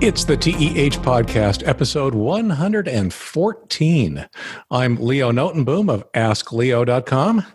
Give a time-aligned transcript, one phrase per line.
[0.00, 4.28] It's the TEH Podcast, episode 114.
[4.70, 7.46] I'm Leo Notenboom of AskLeo.com.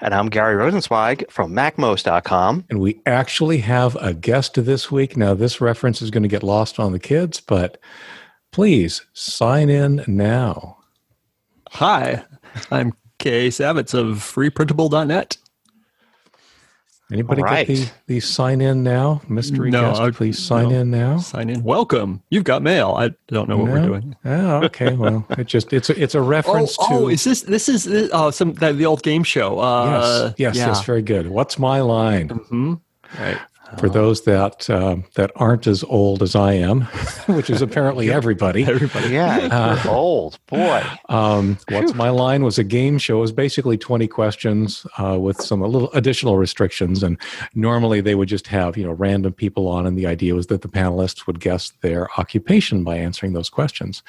[0.00, 2.64] And I'm Gary Rosenzweig from MacMost.com.
[2.68, 5.16] And we actually have a guest this week.
[5.16, 7.78] Now, this reference is going to get lost on the kids, but
[8.50, 10.78] please sign in now.
[11.70, 12.24] Hi,
[12.70, 15.36] I'm Kay Savetz of freeprintable.net.
[17.12, 17.66] Anybody right.
[17.66, 19.20] get the, the sign in now?
[19.28, 21.18] Mystery no, guest, I, please sign no, in now.
[21.18, 21.62] Sign in.
[21.62, 22.22] Welcome.
[22.30, 22.94] You've got mail.
[22.96, 23.72] I don't know what no?
[23.72, 24.16] we're doing.
[24.24, 24.94] Oh, okay.
[25.04, 26.94] Well, it just it's a, it's a reference oh, to.
[26.94, 29.58] Oh, is this this is this, uh, some the, the, old game show?
[29.58, 30.66] Uh, yes, yes, yeah.
[30.68, 30.84] yes.
[30.84, 31.28] Very good.
[31.28, 32.28] What's my line?
[32.28, 32.74] Mm-hmm.
[33.18, 33.38] Right
[33.78, 36.82] for those that uh, that aren't as old as I am,
[37.26, 38.64] which is apparently everybody.
[38.64, 40.38] Everybody, yeah, uh, old.
[40.46, 40.82] Boy.
[41.08, 43.18] Um, What's my line was a game show.
[43.18, 47.20] It was basically twenty questions uh, with some a little additional restrictions, and
[47.54, 50.62] normally they would just have you know random people on, and the idea was that
[50.62, 54.02] the panelists would guess their occupation by answering those questions.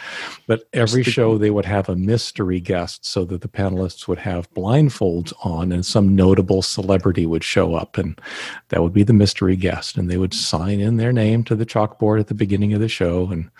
[0.47, 4.51] But every show they would have a mystery guest, so that the panelists would have
[4.53, 8.19] blindfolds on, and some notable celebrity would show up, and
[8.69, 11.65] that would be the mystery guest, and they would sign in their name to the
[11.65, 13.51] chalkboard at the beginning of the show, and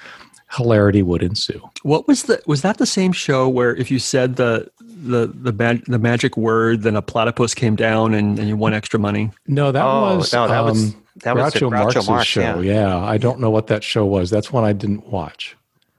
[0.55, 1.61] hilarity would ensue.
[1.83, 5.52] What was the was that the same show where if you said the the the,
[5.52, 9.31] mag, the magic word, then a platypus came down and, and you won extra money?
[9.47, 12.61] No, that oh, was no, that um, was that Groucho, was Groucho Marx's show.
[12.61, 12.88] Yeah.
[12.88, 14.30] yeah, I don't know what that show was.
[14.30, 15.56] That's one I didn't watch.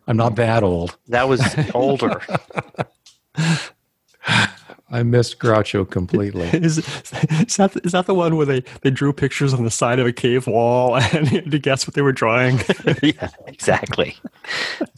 [0.08, 0.96] I'm not that old.
[1.08, 1.42] That was
[1.74, 2.20] older.
[4.88, 6.48] I missed Groucho completely.
[6.52, 9.98] is, is, that, is that the one where they, they drew pictures on the side
[9.98, 12.60] of a cave wall and you had to guess what they were drawing?
[13.02, 14.16] yeah, exactly.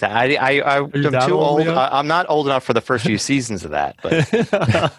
[0.02, 1.66] I, I, I, am too old.
[1.66, 3.96] old I, am not old enough for the first few seasons of that.
[4.02, 4.92] But.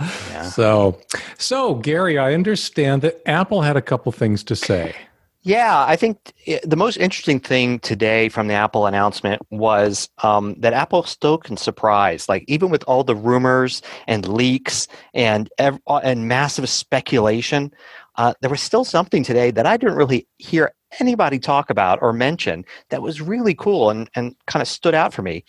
[0.00, 0.42] yeah.
[0.48, 0.98] So,
[1.36, 4.96] so Gary, I understand that Apple had a couple things to say.
[5.42, 10.74] Yeah, I think the most interesting thing today from the Apple announcement was um, that
[10.74, 12.28] Apple still can surprise.
[12.28, 17.72] Like even with all the rumors and leaks and uh, and massive speculation,
[18.16, 22.12] uh, there was still something today that I didn't really hear anybody talk about or
[22.12, 25.44] mention that was really cool and and kind of stood out for me.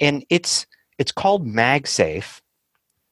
[0.00, 0.64] And it's
[0.98, 2.40] it's called MagSafe,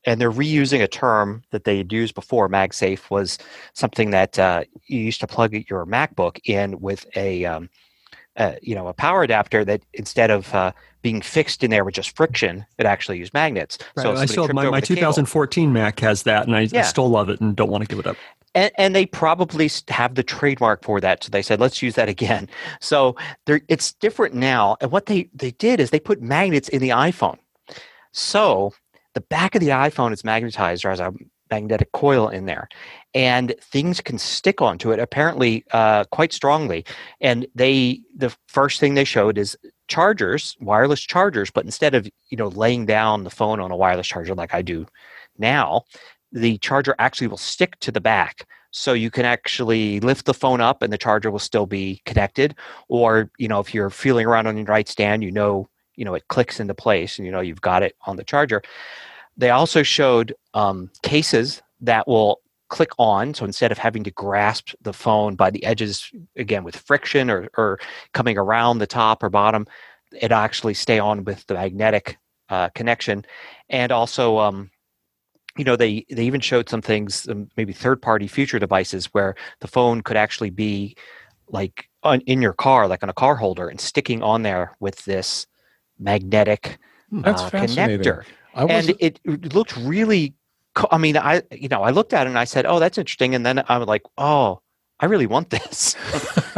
[0.05, 2.49] and they're reusing a term that they had used before.
[2.49, 3.39] MagSafe was
[3.73, 7.69] something that uh, you used to plug your MacBook in with a, um,
[8.37, 11.95] uh, you know, a power adapter that instead of uh, being fixed in there with
[11.95, 13.79] just friction, it actually used magnets.
[13.97, 14.03] Right.
[14.03, 16.81] So I still my, my 2014 cable, Mac has that, and I, yeah.
[16.81, 18.17] I, still love it and don't want to give it up.
[18.55, 22.11] And, and, they probably have the trademark for that, so they said, "Let's use that
[22.11, 24.77] again." So it's different now.
[24.83, 27.39] And what they they did is they put magnets in the iPhone.
[28.12, 28.75] So
[29.15, 31.12] the back of the iPhone is magnetized or has a
[31.50, 32.67] magnetic coil in there
[33.12, 36.84] and things can stick onto it apparently uh, quite strongly.
[37.21, 39.56] And they the first thing they showed is
[39.89, 44.06] chargers wireless chargers but instead of you know laying down the phone on a wireless
[44.06, 44.87] charger like i do
[45.37, 45.84] now
[46.33, 48.47] the charger actually will stick to the back.
[48.75, 52.55] So you can actually lift the phone up and the charger will still be connected
[52.89, 55.69] or you know if you're feeling around on your nightstand you know
[56.03, 58.61] you know it clicks into place and you know you've got it on the charger.
[59.37, 64.73] They also showed um, cases that will click on so instead of having to grasp
[64.81, 67.79] the phone by the edges again with friction or, or
[68.15, 69.67] coming around the top or bottom
[70.21, 72.19] it actually stay on with the magnetic
[72.49, 73.25] uh, connection.
[73.71, 74.71] And also um,
[75.57, 79.35] you know they they even showed some things um, maybe third party future devices where
[79.61, 80.97] the phone could actually be
[81.49, 85.05] like on, in your car like on a car holder and sticking on there with
[85.05, 85.47] this
[86.03, 86.79] magnetic
[87.11, 87.25] hmm.
[87.25, 88.25] uh, connector.
[88.55, 90.35] and it, it looked really.
[90.75, 92.99] Co- I mean, I you know I looked at it and I said, "Oh, that's
[92.99, 94.61] interesting," and then I'm like, "Oh,
[95.03, 95.97] I really want this.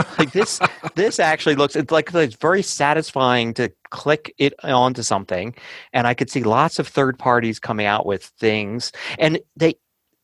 [0.19, 0.61] like this,
[0.95, 5.55] this actually looks it's like it's very satisfying to click it onto something,
[5.95, 9.75] and I could see lots of third parties coming out with things, and they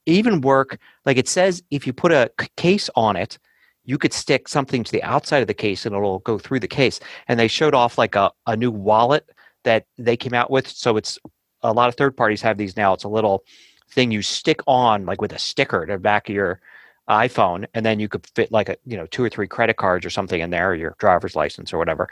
[0.06, 3.38] even work like it says if you put a case on it,
[3.84, 6.68] you could stick something to the outside of the case and it'll go through the
[6.68, 7.00] case.
[7.28, 9.28] And they showed off like a, a new wallet
[9.64, 10.68] that they came out with.
[10.68, 11.18] So it's
[11.62, 12.92] a lot of third parties have these now.
[12.92, 13.44] It's a little
[13.90, 16.60] thing you stick on like with a sticker to the back of your
[17.08, 20.06] iPhone, and then you could fit like a you know two or three credit cards
[20.06, 22.08] or something in there, or your driver's license or whatever.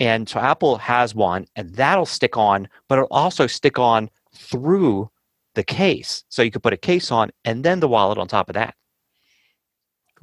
[0.00, 5.08] And so Apple has one, and that'll stick on, but it'll also stick on through
[5.54, 6.24] the case.
[6.28, 8.74] So you could put a case on and then the wallet on top of that.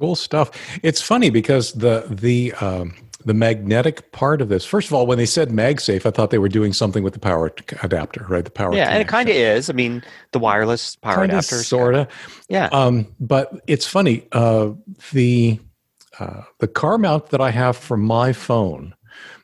[0.00, 0.50] Cool stuff.
[0.82, 4.64] It's funny because the the um, the magnetic part of this.
[4.64, 7.18] First of all, when they said MagSafe, I thought they were doing something with the
[7.18, 7.52] power
[7.82, 8.44] adapter, right?
[8.44, 8.72] The power.
[8.74, 8.92] Yeah, connection.
[8.94, 9.68] and it kind of is.
[9.68, 12.08] I mean, the wireless power kinda, adapter, sorta.
[12.48, 12.68] Yeah.
[12.72, 14.26] Um, but it's funny.
[14.32, 14.70] Uh,
[15.12, 15.58] the
[16.20, 18.94] uh, the car mount that I have for my phone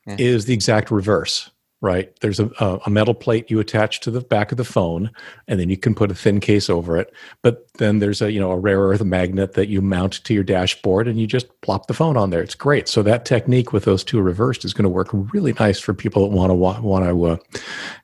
[0.06, 0.17] Yeah.
[0.19, 1.51] is the exact reverse.
[1.81, 2.49] Right there's a,
[2.87, 5.11] a metal plate you attach to the back of the phone,
[5.49, 7.12] and then you can put a thin case over it.
[7.43, 10.44] But then there's a you know a rare earth magnet that you mount to your
[10.44, 12.43] dashboard, and you just plop the phone on there.
[12.43, 12.88] It's great.
[12.88, 16.23] So that technique with those two reversed is going to work really nice for people
[16.23, 17.37] that want to want to uh,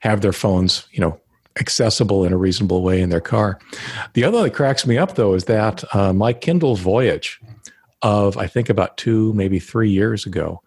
[0.00, 1.19] have their phones you know
[1.58, 3.58] accessible in a reasonable way in their car.
[4.14, 7.40] The other that cracks me up though is that uh, my Kindle Voyage
[8.02, 10.62] of I think about two maybe three years ago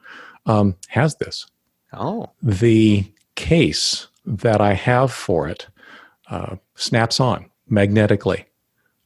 [0.45, 1.47] um, has this
[1.94, 3.06] Oh, the
[3.36, 5.68] case that I have for it
[6.30, 8.45] uh, snaps on magnetically.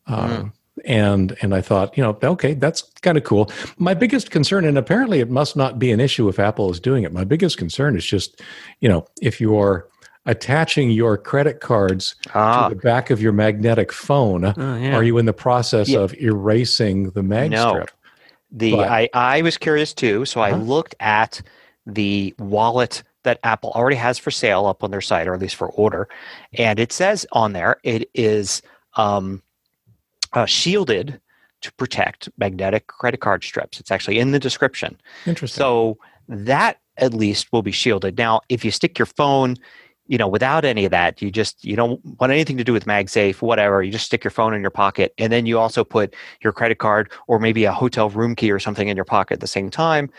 [0.08, 0.54] Um,
[0.86, 3.50] And and I thought, you know, okay, that's kind of cool.
[3.80, 7.04] My biggest concern, and apparently it must not be an issue if Apple is doing
[7.04, 7.12] it.
[7.12, 8.42] My biggest concern is just,
[8.80, 9.88] you know, if you're
[10.28, 14.96] attaching your credit cards ah, to the back of your magnetic phone, Oh, yeah.
[14.96, 16.00] are you in the process Yeah.
[16.02, 17.70] of erasing the mag No.
[17.72, 17.92] strip?
[18.52, 20.62] the but- I, I was curious too, so I Uh-huh.
[20.62, 21.42] looked at
[21.88, 25.56] the wallet that Apple already has for sale up on their site, or at least
[25.56, 26.08] for order,
[26.54, 28.62] and it says on there it is
[28.96, 29.42] um,
[30.34, 31.20] uh, shielded
[31.62, 33.80] to protect magnetic credit card strips.
[33.80, 35.00] It's actually in the description.
[35.26, 35.60] Interesting.
[35.60, 35.98] So
[36.28, 38.18] that at least will be shielded.
[38.18, 39.56] Now, if you stick your phone,
[40.08, 42.86] you know, without any of that, you just you don't want anything to do with
[42.86, 43.84] MagSafe, whatever.
[43.84, 46.80] You just stick your phone in your pocket, and then you also put your credit
[46.80, 49.70] card or maybe a hotel room key or something in your pocket at the same
[49.70, 50.10] time.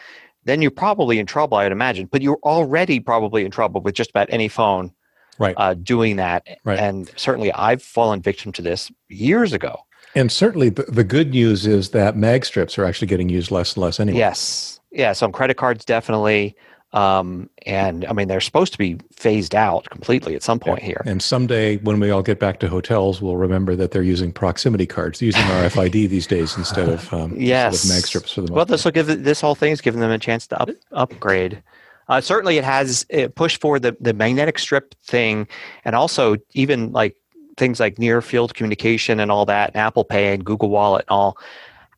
[0.48, 2.06] Then you're probably in trouble, I would imagine.
[2.06, 4.94] But you're already probably in trouble with just about any phone
[5.38, 5.54] right.
[5.58, 6.46] uh, doing that.
[6.64, 6.78] Right.
[6.78, 9.76] And certainly, I've fallen victim to this years ago.
[10.14, 13.74] And certainly, the, the good news is that mag strips are actually getting used less
[13.74, 14.20] and less anyway.
[14.20, 14.80] Yes.
[14.90, 15.12] Yeah.
[15.12, 16.56] So credit cards definitely.
[16.92, 21.02] Um, and I mean, they're supposed to be phased out completely at some point here.
[21.04, 24.86] And someday, when we all get back to hotels, we'll remember that they're using proximity
[24.86, 27.74] cards, they're using RFID these days instead of um, Yes.
[27.74, 29.82] instead of mag strips for the most Well, this will give this whole thing is
[29.82, 31.62] giving them a chance to up, upgrade.
[32.08, 35.46] Uh, certainly, it has it pushed forward the the magnetic strip thing,
[35.84, 37.14] and also even like
[37.58, 41.10] things like near field communication and all that, and Apple Pay and Google Wallet and
[41.14, 41.36] all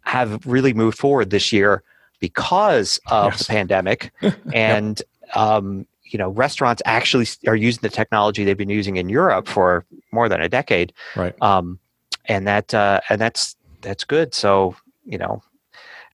[0.01, 1.85] have really moved forward this year
[2.21, 3.39] because of Yes.
[3.41, 4.13] the pandemic,
[4.55, 5.03] and
[5.35, 9.85] um, you know restaurants actually are using the technology they've been using in Europe for
[10.13, 11.35] more than a decade, Right.
[11.43, 11.79] um,
[12.27, 14.35] and that uh, and that's that's good.
[14.35, 15.43] So you know,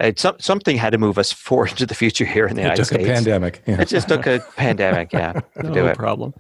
[0.01, 2.65] it's some, something had to move us forward into the future here in the It
[2.65, 3.09] United took a States.
[3.19, 3.63] pandemic.
[3.67, 3.81] Yeah.
[3.81, 5.97] It just took a pandemic, yeah, to no do it.
[5.97, 6.33] problem.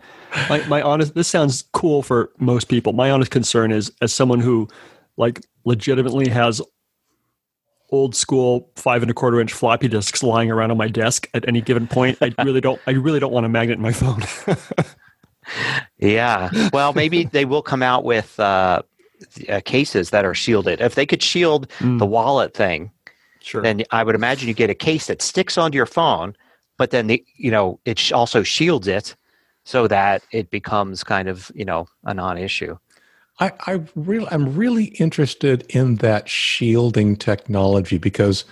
[0.48, 2.92] My, my honest, this sounds cool for most people.
[2.92, 4.68] My honest concern is, as someone who,
[5.16, 6.60] like, legitimately has
[7.90, 11.46] old school five and a quarter inch floppy disks lying around on my desk at
[11.48, 12.80] any given point, I really don't.
[12.86, 14.22] I really don't want a magnet in my phone.
[15.98, 16.50] Yeah.
[16.72, 18.82] Well, maybe they will come out with uh,
[19.48, 20.80] uh, cases that are shielded.
[20.80, 22.90] If they could shield Mm, the wallet thing,
[23.40, 23.62] sure.
[23.62, 26.34] then I would imagine you get a case that sticks onto your phone,
[26.78, 29.14] but then the you know it sh- also shields it
[29.64, 32.76] so that it becomes kind of you know a non-issue.
[33.38, 38.44] I, I really, I'm really interested in that shielding technology because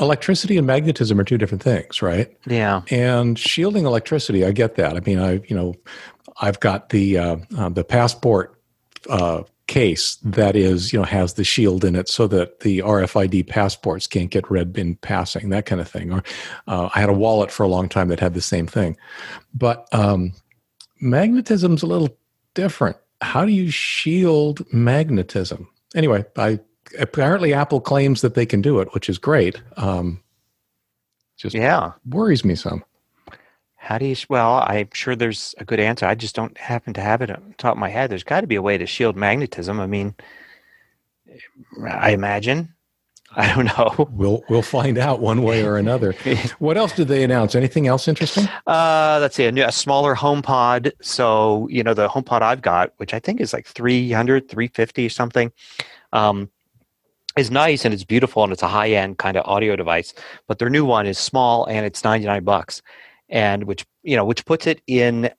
[0.00, 2.36] electricity and magnetism are two different things, right?
[2.46, 2.82] Yeah.
[2.90, 4.96] And shielding electricity, I get that.
[4.96, 5.74] I mean, I, you know,
[6.40, 8.58] I've got the uh, uh, the passport
[9.08, 13.46] uh, case that is, you know, has the shield in it so that the RFID
[13.46, 16.12] passports can't get read in passing, that kind of thing.
[16.12, 16.22] Or
[16.66, 18.96] uh, I had a wallet for a long time that had the same thing,
[19.54, 20.32] but um,
[21.00, 22.16] magnetism's a little
[22.54, 22.96] different.
[23.20, 25.68] How do you shield magnetism?
[25.94, 26.60] Anyway, I
[26.98, 29.60] apparently Apple claims that they can do it, which is great.
[29.76, 30.22] Um,
[31.36, 31.92] just Yeah.
[32.08, 32.84] worries me some.
[33.76, 34.16] How do you?
[34.28, 36.06] Well, I'm sure there's a good answer.
[36.06, 38.10] I just don't happen to have it on top of my head.
[38.10, 39.80] There's got to be a way to shield magnetism.
[39.80, 40.14] I mean,
[41.88, 42.74] I imagine.
[43.36, 44.08] I don't know.
[44.10, 46.12] We'll we'll find out one way or another.
[46.58, 47.54] what else did they announce?
[47.54, 48.48] Anything else interesting?
[48.66, 50.92] Uh, let's see, a, new, a smaller HomePod.
[51.00, 55.52] So, you know, the HomePod I've got, which I think is like 300, 350 something,
[56.12, 56.50] um,
[57.36, 60.12] is nice and it's beautiful and it's a high end kind of audio device.
[60.48, 62.82] But their new one is small and it's 99 bucks.
[63.28, 65.30] And which, you know, which puts it in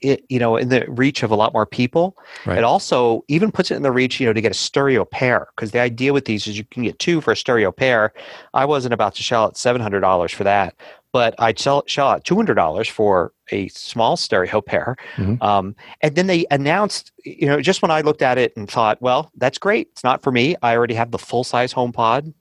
[0.00, 2.16] it, you know, in the reach of a lot more people.
[2.46, 2.58] Right.
[2.58, 5.48] It also even puts it in the reach, you know, to get a stereo pair.
[5.54, 8.12] Because the idea with these is you can get two for a stereo pair.
[8.54, 10.74] I wasn't about to shell out seven hundred dollars for that,
[11.12, 14.96] but I'd sell shell out two hundred dollars for a small stereo pair.
[15.16, 15.42] Mhm.
[15.42, 19.00] Um, and then they announced, you know, just when I looked at it and thought,
[19.00, 19.88] well, that's great.
[19.92, 20.56] It's not for me.
[20.62, 22.32] I already have the full size HomePod,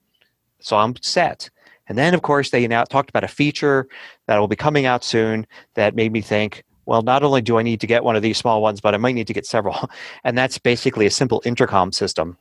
[0.59, 1.49] so I'm set.
[1.89, 3.87] And then, of course, they now talked about a feature
[4.25, 7.63] that will be coming out soon that made me think, well, not only do I
[7.63, 9.89] need to get one of these small ones, but I might need to get several.
[10.23, 12.37] And that's basically a simple intercom system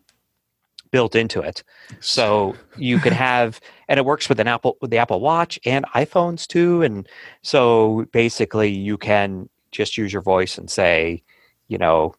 [0.91, 1.63] built into it.
[2.01, 5.85] So you can have, and it works with an Apple with the Apple Watch and
[5.95, 6.83] iPhones too.
[6.83, 7.09] And
[7.43, 11.23] so basically, you can just use your voice and say,
[11.69, 12.15] you know,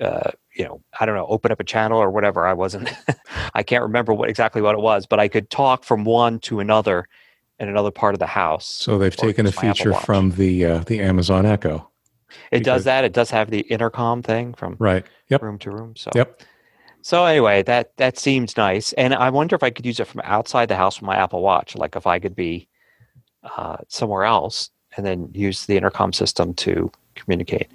[0.00, 2.46] uh, you know, I don't know, open up a channel or whatever.
[2.46, 2.92] I wasn't,
[3.54, 6.60] I can't remember what exactly what it was, but I could talk from one to
[6.60, 7.06] another
[7.60, 8.66] in another part of the house.
[8.66, 11.90] So they've taken a use my Apple feature from the uh, the Amazon Echo.
[12.50, 13.04] It because- does that.
[13.04, 15.04] It does have the intercom thing from Right.
[15.28, 15.42] Yep.
[15.42, 15.94] room to room.
[15.96, 16.42] So Yep.
[17.02, 20.20] So anyway, that that seems nice, and I wonder if I could use it from
[20.24, 21.74] outside the house with my Apple Watch.
[21.76, 22.68] Like if I could be
[23.44, 27.68] uh, somewhere else and then use the intercom system to communicate.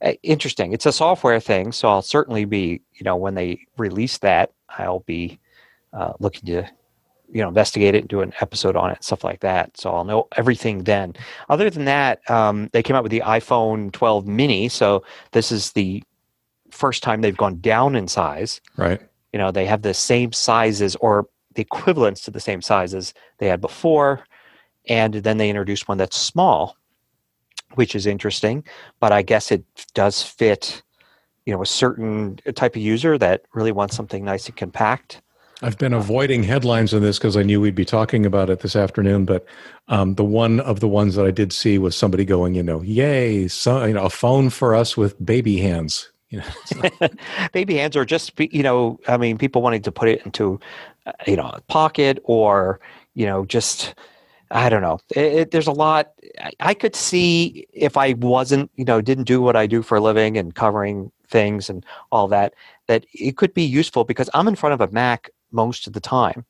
[0.00, 0.72] Uh, interesting.
[0.72, 5.00] It's a software thing, so I'll certainly be, you know, when they release that, I'll
[5.00, 5.38] be
[5.92, 6.68] uh, looking to,
[7.32, 9.76] you know, investigate it and do an episode on it, and stuff like that.
[9.76, 11.14] So I'll know everything then.
[11.48, 15.72] Other than that, um, they came out with the iPhone 12 mini, so this is
[15.72, 16.02] the
[16.70, 19.00] first time they've gone down in size Right.
[19.32, 23.46] you know they have the same sizes or the equivalents to the same sizes they
[23.48, 24.24] had before
[24.88, 26.76] and then they introduced one that's small
[27.74, 28.64] which is interesting
[29.00, 29.62] but i guess it
[29.92, 30.82] does fit
[31.44, 35.20] you know a certain type of user that really wants something nice and compact
[35.62, 38.74] I've been avoiding headlines on this because I knew we'd be talking about it this
[38.74, 39.24] afternoon.
[39.24, 39.46] But
[39.88, 42.82] um, the one of the ones that I did see was somebody going, you know,
[42.82, 46.10] yay, so, you know, a phone for us with baby hands.
[46.30, 47.08] You know,
[47.52, 50.58] baby hands are just you know i mean people wanting to put it into
[51.04, 52.80] uh, you know a pocket or
[53.12, 53.94] you know just
[54.50, 58.70] i don't know it, it, there's a lot I, I could see if i wasn't
[58.76, 62.28] you know didn't do what i do for a living and covering things and all
[62.28, 62.54] that
[62.86, 66.00] that it could be useful because i'm in front of a mac most of the
[66.00, 66.44] time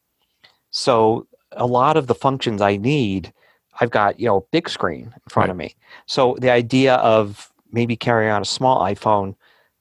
[0.71, 3.32] so a lot of the functions i need
[3.80, 5.75] i've got you know big screen in front of me
[6.06, 9.35] so the idea of maybe carrying on a small iphone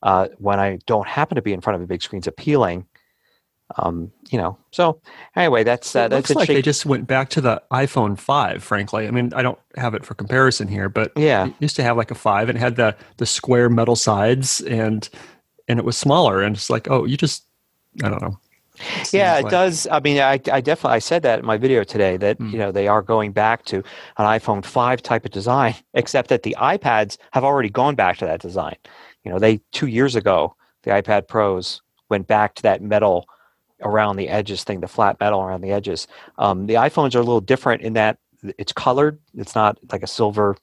[0.04, 2.86] uh, when I don't happen to be in front of a big screen is appealing.
[3.78, 5.00] Um, you know, so
[5.36, 9.08] anyway, that's uh, that's looks like they just went back to the iPhone 5, frankly.
[9.08, 11.96] I mean, I don't have it for comparison here, but yeah, it used to have
[11.96, 15.08] like a 5 and it had the the square metal sides and
[15.70, 17.46] and it was smaller and it's like, oh, you just
[18.04, 18.38] I don't know.
[19.12, 19.88] Yeah, it like- does.
[19.92, 22.50] I mean, I, I definitely I said that in my video today that Hmm.
[22.50, 23.78] you know they are going back to
[24.18, 28.26] an iPhone five type of design, except that the iPads have already gone back to
[28.26, 28.76] that design.
[29.24, 33.28] You know, they two years ago the iPad Pros went back to that metal
[33.84, 36.08] around the edges thing, the flat metal around the edges.
[36.38, 38.18] Um, the iPhones are a little different in that
[38.58, 39.20] it's colored.
[39.36, 40.58] It's not like a silver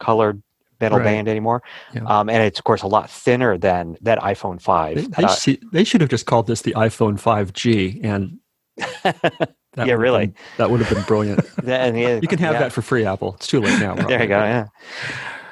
[0.00, 0.42] colored
[0.80, 1.04] metal Right.
[1.04, 1.62] band anymore,
[1.94, 2.02] Yeah.
[2.04, 4.96] um, and it's of course a lot thinner than that iPhone five.
[4.96, 8.38] They, they, I- see, they should have just called this the iPhone 5G and
[9.02, 10.26] that Yeah, really.
[10.26, 11.40] been- that would have been brilliant.
[11.66, 12.60] and yeah, You can have yeah.
[12.60, 13.34] that for free, Apple.
[13.34, 13.94] It's too late now.
[14.08, 14.38] there you go.
[14.38, 14.66] Yeah.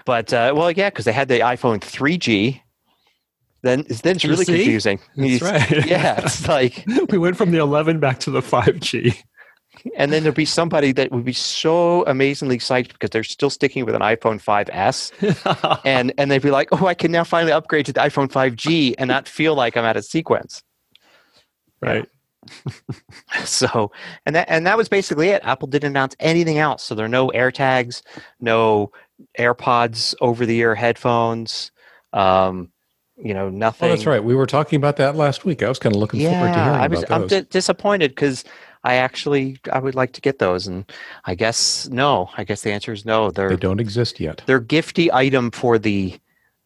[0.05, 2.61] But uh, well, yeah, because they had the iPhone 3G.
[3.65, 4.99] Then then it's really confusing.
[5.17, 5.87] That's right.
[5.87, 9.17] Yeah, it's like, we went from the 11 back to the 5G.
[9.97, 13.85] And then there'd be somebody that would be so amazingly psyched because they're still sticking
[13.85, 17.87] with an iPhone 5S, and and they'd be like, oh, I can now finally upgrade
[17.87, 20.63] to the iPhone 5G and not feel like I'm out of sequence.
[21.81, 22.09] right.
[23.45, 23.93] So,
[24.27, 25.43] and that and that was basically it.
[25.45, 26.83] Apple didn't announce anything else.
[26.83, 28.03] So there are no AirTags,
[28.41, 28.91] no
[29.39, 31.71] AirPods over-the-ear headphones.
[32.13, 32.71] Um,
[33.17, 33.89] you know, nothing.
[33.89, 34.23] oh, that's right.
[34.23, 35.63] We were talking about that last week.
[35.63, 37.03] I was kind of looking forward to Yeah, hearing I was.
[37.05, 37.31] about I'm those.
[37.31, 38.45] di- disappointed because
[38.85, 40.85] I actually I would like to get those, and
[41.25, 42.31] I guess no.
[42.37, 43.31] I guess the answer is no.
[43.31, 44.43] They're they don't exist yet.
[44.47, 46.19] their gifty item for the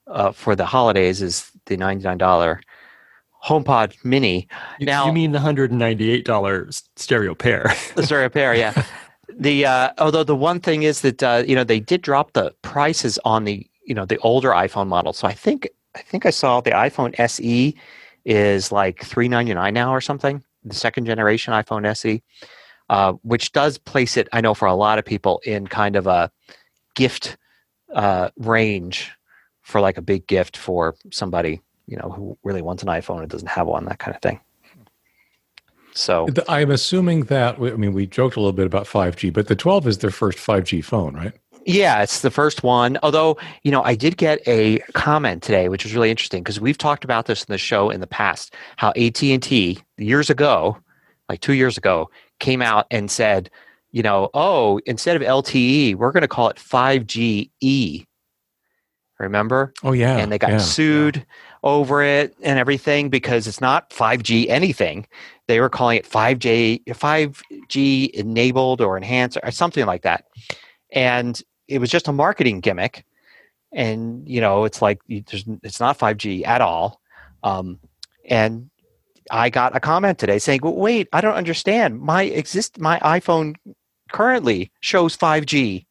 [0.06, 2.60] uh, for the holidays is the ninety nine dollar
[3.44, 4.48] HomePod Mini.
[4.78, 7.72] You, Now- you mean the $198 stereo pair?
[7.94, 8.82] The stereo pair, yeah.
[9.38, 12.54] The uh, although the one thing is that uh, you know they did drop the
[12.62, 15.12] prices on the you know the older iPhone model.
[15.12, 17.76] So I think I think I saw the iPhone SE
[18.24, 20.42] is like three ninety nine now or something.
[20.66, 22.22] The second generation iPhone SE,
[22.90, 26.06] uh, which does place it, I know for a lot of people in kind of
[26.06, 26.30] a
[26.94, 27.36] gift
[27.94, 29.12] uh, range
[29.62, 33.30] for like a big gift for somebody you know who really wants an iPhone and
[33.30, 34.40] doesn't have one, that kind of thing.
[35.94, 39.56] So I'm assuming that, I mean, we joked a little bit about 5G, but the
[39.56, 41.32] 12 is their first 5G phone, right?
[41.66, 42.96] Yeah, it's the first one.
[43.02, 46.78] Although, you know, I did get a comment today, which was really interesting because we've
[46.78, 48.54] talked about this in the show in the past.
[48.76, 50.78] How AT and T years ago,
[51.28, 52.08] like two years ago,
[52.38, 53.50] came out and said,
[53.90, 58.06] you know, oh, instead of LTE, we're going to call it 5GE.
[59.18, 59.72] Remember?
[59.82, 60.18] Oh, yeah.
[60.18, 60.58] and they got yeah.
[60.58, 61.26] sued
[61.64, 65.06] over it and everything because it's not 5G anything.
[65.48, 70.26] They were calling it 5G 5G enabled or enhanced or something like that.
[70.92, 73.04] And it was just a marketing gimmick.
[73.72, 77.00] And you know, it's like there's, it's not 5G at all.
[77.42, 77.78] Um,
[78.28, 78.70] and
[79.30, 82.00] I got a comment today saying, well, "Wait, I don't understand.
[82.00, 83.54] My exist my iPhone
[84.12, 85.84] currently shows 5G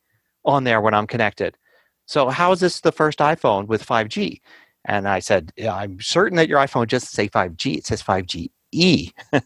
[0.46, 1.58] on there when I'm connected.
[2.06, 4.42] So how is this the first iPhone with 5G?"
[4.86, 7.78] And I said, yeah, "I'm certain that your iPhone just say 5G.
[7.78, 9.12] It says 5GE,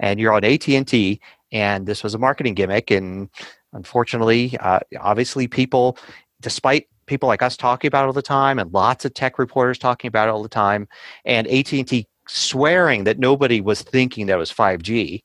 [0.00, 1.20] and you're on AT&T.
[1.52, 2.90] And this was a marketing gimmick.
[2.90, 3.28] And
[3.72, 5.96] unfortunately, uh, obviously, people,
[6.40, 9.78] despite people like us talking about it all the time, and lots of tech reporters
[9.78, 10.86] talking about it all the time,
[11.24, 15.22] and AT&T swearing that nobody was thinking that it was 5G.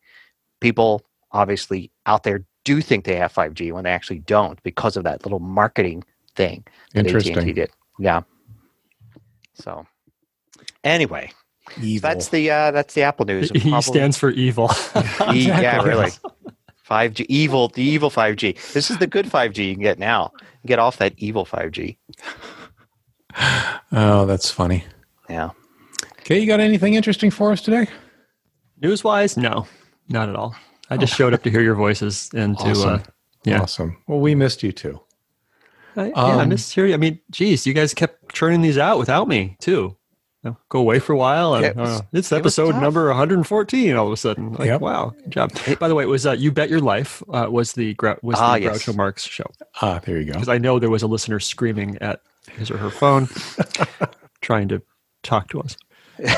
[0.61, 5.03] People obviously out there do think they have 5G when they actually don't because of
[5.03, 6.03] that little marketing
[6.35, 7.37] thing that Interesting.
[7.37, 7.69] AT&T did.
[7.99, 8.21] Yeah.
[9.53, 9.85] So
[10.83, 11.31] anyway,
[11.81, 12.09] Evil.
[12.09, 13.51] that's the uh, that's the Apple news.
[13.51, 14.71] and E probably- stands for evil.
[15.33, 16.11] E- yeah, really.
[16.89, 18.74] 5G, evil, the evil 5G.
[18.74, 20.32] This is the good 5G you can get now.
[20.65, 21.98] Get off that evil 5G.
[23.92, 24.84] oh, that's funny.
[25.30, 25.50] Yeah.
[26.20, 27.88] Okay, you got anything interesting for us today?
[28.82, 29.68] News wise, no,
[30.10, 30.56] not at all.
[30.89, 33.04] I just showed up to hear your voices and to, uh, Awesome.
[33.44, 33.62] yeah.
[33.62, 33.98] Awesome.
[34.08, 35.00] Well, we missed you too.
[35.96, 36.94] I, yeah, I Um, missed hearing.
[36.94, 39.96] I mean, geez, you guys kept churning these out without me too.
[40.45, 42.81] You know, Go away for a while, and It was- uh, it's it episode tough.
[42.81, 43.95] number 114.
[43.95, 44.79] All of a sudden, like, Yep.
[44.81, 45.51] wow, good job.
[45.79, 48.37] By the way, it was uh, "You Bet Your Life" uh, was the Grou- was
[48.39, 48.83] Ah, the yes.
[48.85, 49.45] Groucho Marx show
[49.81, 50.33] Ah, there you go.
[50.33, 52.21] because I know there was a listener screaming at
[52.57, 53.27] his or her phone,
[54.41, 54.81] trying to
[55.23, 55.75] talk to us.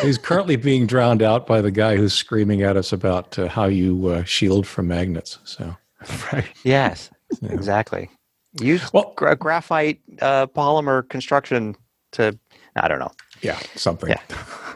[0.01, 3.65] He's currently being drowned out by the guy who's screaming at us about uh, how
[3.65, 5.37] you uh, shield from magnets.
[5.43, 5.75] So,
[6.31, 6.45] Right.
[6.63, 7.09] Yes,
[7.41, 7.51] Yeah.
[7.51, 8.09] exactly.
[8.61, 11.75] Use well, gra- graphite uh, polymer construction
[12.13, 12.39] to,
[12.75, 13.11] I don't know.
[13.41, 14.09] Yeah, something.
[14.09, 14.21] Yeah.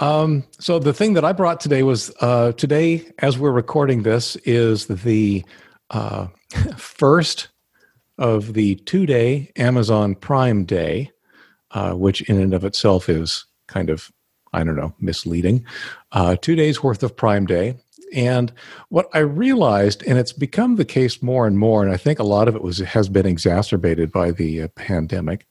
[0.00, 4.36] Um, so the thing that I brought today was uh, today, as we're recording this,
[4.44, 5.42] is the
[5.88, 6.26] uh,
[6.76, 7.48] first
[8.18, 11.10] of the two-day Amazon Prime Day,
[11.70, 14.12] uh, which in and of itself is kind of
[14.52, 15.64] I don't know misleading.
[16.12, 17.76] Uh, two days worth of Prime Day,
[18.14, 18.52] and
[18.88, 22.24] what I realized, and it's become the case more and more, and I think a
[22.24, 25.46] lot of it was has been exacerbated by the uh, pandemic,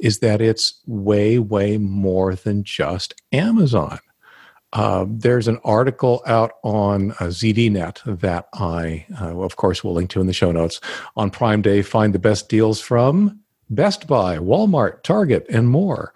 [0.00, 3.98] is that it's way, way more than just Amazon.
[4.72, 10.10] Uh, there's an article out on uh, ZDNet that I, uh, of course, will link
[10.10, 10.80] to in the show notes.
[11.16, 16.12] On Prime Day, find the best deals from Best Buy, Walmart, Target, and more.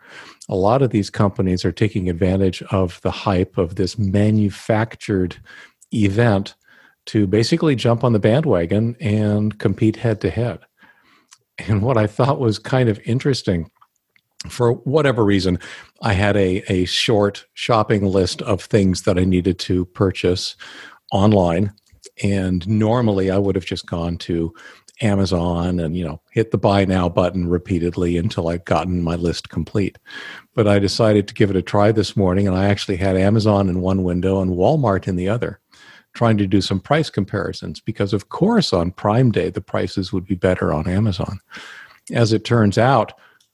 [0.48, 5.36] A lot of these companies are taking advantage of the hype of this manufactured
[5.92, 6.54] event
[7.06, 10.60] to basically jump on the bandwagon and compete head to head.
[11.68, 13.70] And what I thought was kind of interesting,
[14.48, 15.58] for whatever reason,
[16.02, 20.56] I had a, a short shopping list of things that I needed to purchase
[21.12, 21.72] online.
[22.22, 24.54] And normally I would have just gone to
[25.02, 29.48] Amazon and, you know, hit the buy now button repeatedly until I'd gotten my list
[29.48, 29.98] complete.
[30.54, 33.68] But I decided to give it a try this morning and I actually had Amazon
[33.68, 35.59] in one window and Walmart in the other
[36.14, 40.26] trying to do some price comparisons because, of course, on Prime Day, the prices would
[40.26, 41.40] be better on Amazon.
[42.12, 43.12] As it turns out,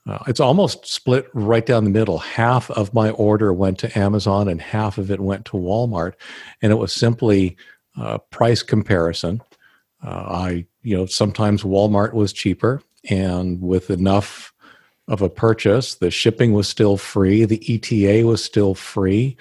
[0.09, 2.19] uh, it's almost split right down the middle.
[2.19, 6.15] Half of my order went to Amazon and half of it went to Walmart.
[6.63, 7.57] And it was simply
[7.99, 9.43] uh, price comparison.
[10.05, 14.53] Uh, I, you know, sometimes Walmart was cheaper, and with enough
[15.09, 19.37] of a purchase, the shipping was still free, the ETA was still free.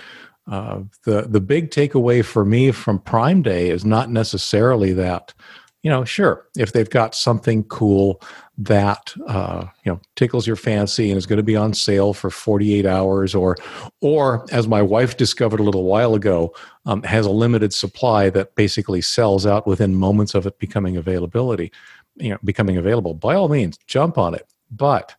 [0.48, 5.34] Uh, the the big takeaway for me from Prime Day is not necessarily that,
[5.82, 8.22] you know, sure if they've got something cool
[8.58, 12.30] that uh, you know tickles your fancy and is going to be on sale for
[12.30, 13.58] 48 hours, or
[14.02, 16.54] or as my wife discovered a little while ago,
[16.86, 21.72] um, has a limited supply that basically sells out within moments of it becoming availability,
[22.18, 23.16] you know, becoming available.
[23.16, 25.16] By all means, jump on it, but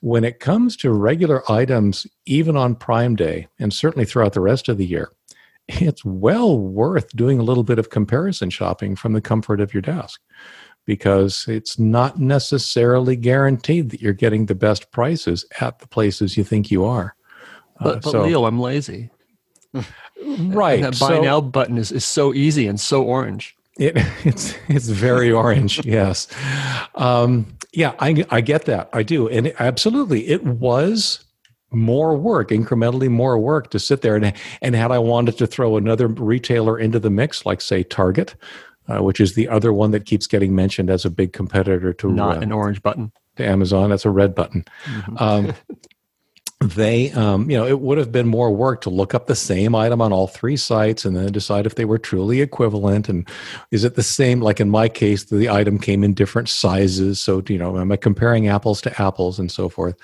[0.00, 4.68] when it comes to regular items, even on Prime Day, and certainly throughout the rest
[4.68, 5.10] of the year,
[5.68, 9.80] it's well worth doing a little bit of comparison shopping from the comfort of your
[9.80, 10.20] desk
[10.84, 16.44] because it's not necessarily guaranteed that you're getting the best prices at the places you
[16.44, 17.16] think you are.
[17.80, 19.10] But, Uh, but so- Leo, I'm lazy.
[19.74, 19.82] right.
[20.82, 23.56] That buy so- now button is, is so easy and so orange.
[23.78, 25.84] It, it's it's very orange.
[25.86, 26.28] Yes,
[26.94, 28.88] um, yeah, I I get that.
[28.92, 31.24] I do, and it- absolutely, it was
[31.72, 35.76] more work, incrementally more work to sit there and and had I wanted to throw
[35.76, 38.34] another retailer into the mix, like say Target,
[38.88, 42.10] uh, which is the other one that keeps getting mentioned as a big competitor to
[42.12, 43.12] Not uh, an orange button.
[43.36, 43.90] to Amazon.
[43.90, 44.64] That's a red button.
[45.18, 45.52] Um,
[46.60, 49.74] they, um, you know, it would have been more work to look up the same
[49.74, 53.08] item on all three sites and then decide if they were truly equivalent.
[53.08, 53.28] And
[53.70, 54.40] is it the same?
[54.40, 57.20] Like in my case, the item came in different sizes.
[57.20, 59.96] So, you know, am I comparing apples to apples and so forth?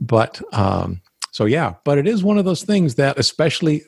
[0.00, 3.84] But um, so yeah, but it is one of those things that, especially,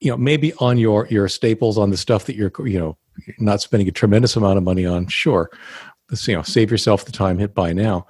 [0.00, 2.96] you know, maybe on your your staples on the stuff that you're you know
[3.38, 5.06] not spending a tremendous amount of money on.
[5.08, 5.50] Sure,
[6.26, 7.38] you know, save yourself the time.
[7.38, 8.06] Hit buy now,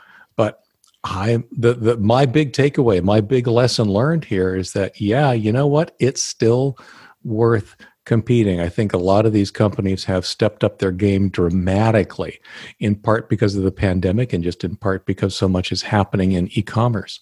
[1.06, 5.52] I the, the my big takeaway, my big lesson learned here is that yeah, you
[5.52, 5.94] know what?
[6.00, 6.76] It's still
[7.22, 8.60] worth competing.
[8.60, 12.40] I think a lot of these companies have stepped up their game dramatically,
[12.80, 16.32] in part because of the pandemic and just in part because so much is happening
[16.32, 17.20] in e-commerce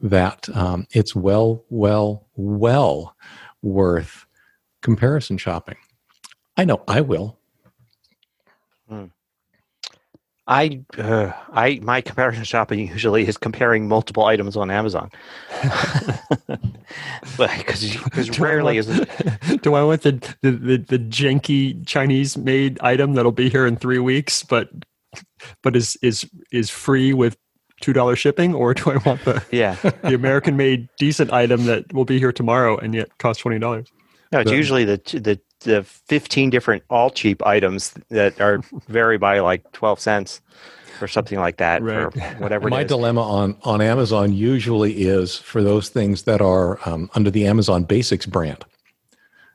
[0.00, 3.16] that um, it's well, well, well
[3.62, 4.26] worth
[4.82, 5.78] comparison shopping.
[6.56, 7.38] I know I will.
[8.88, 9.06] Hmm.
[10.48, 15.10] I, uh, I, my comparison shopping usually is comparing multiple items on Amazon,
[17.36, 19.62] but because rarely is it.
[19.62, 23.76] Do I want the, the the, the janky Chinese made item that'll be here in
[23.76, 24.70] three weeks, but
[25.62, 27.36] but is is is free with
[27.80, 31.92] two dollar shipping, or do I want the yeah the American made decent item that
[31.92, 33.88] will be here tomorrow and yet cost twenty dollars?
[34.30, 39.18] No, it's the, usually the the the 15 different all cheap items that are vary
[39.18, 40.40] by like 12 cents
[41.02, 42.12] or something like that right.
[42.12, 47.10] for whatever my dilemma on on amazon usually is for those things that are um,
[47.14, 48.64] under the amazon basics brand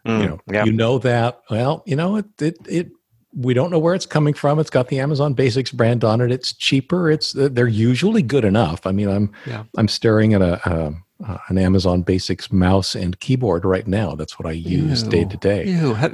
[0.05, 0.63] mm, you know yeah.
[0.65, 2.91] you know that well you know it, it it
[3.33, 6.31] we don't know where it's coming from it's got the amazon basics brand on it
[6.31, 9.63] it's cheaper it's they're usually good enough i mean i'm yeah.
[9.77, 10.93] i'm staring at a, a
[11.25, 14.15] uh, an Amazon Basics mouse and keyboard right now.
[14.15, 16.13] That's what I use day to day.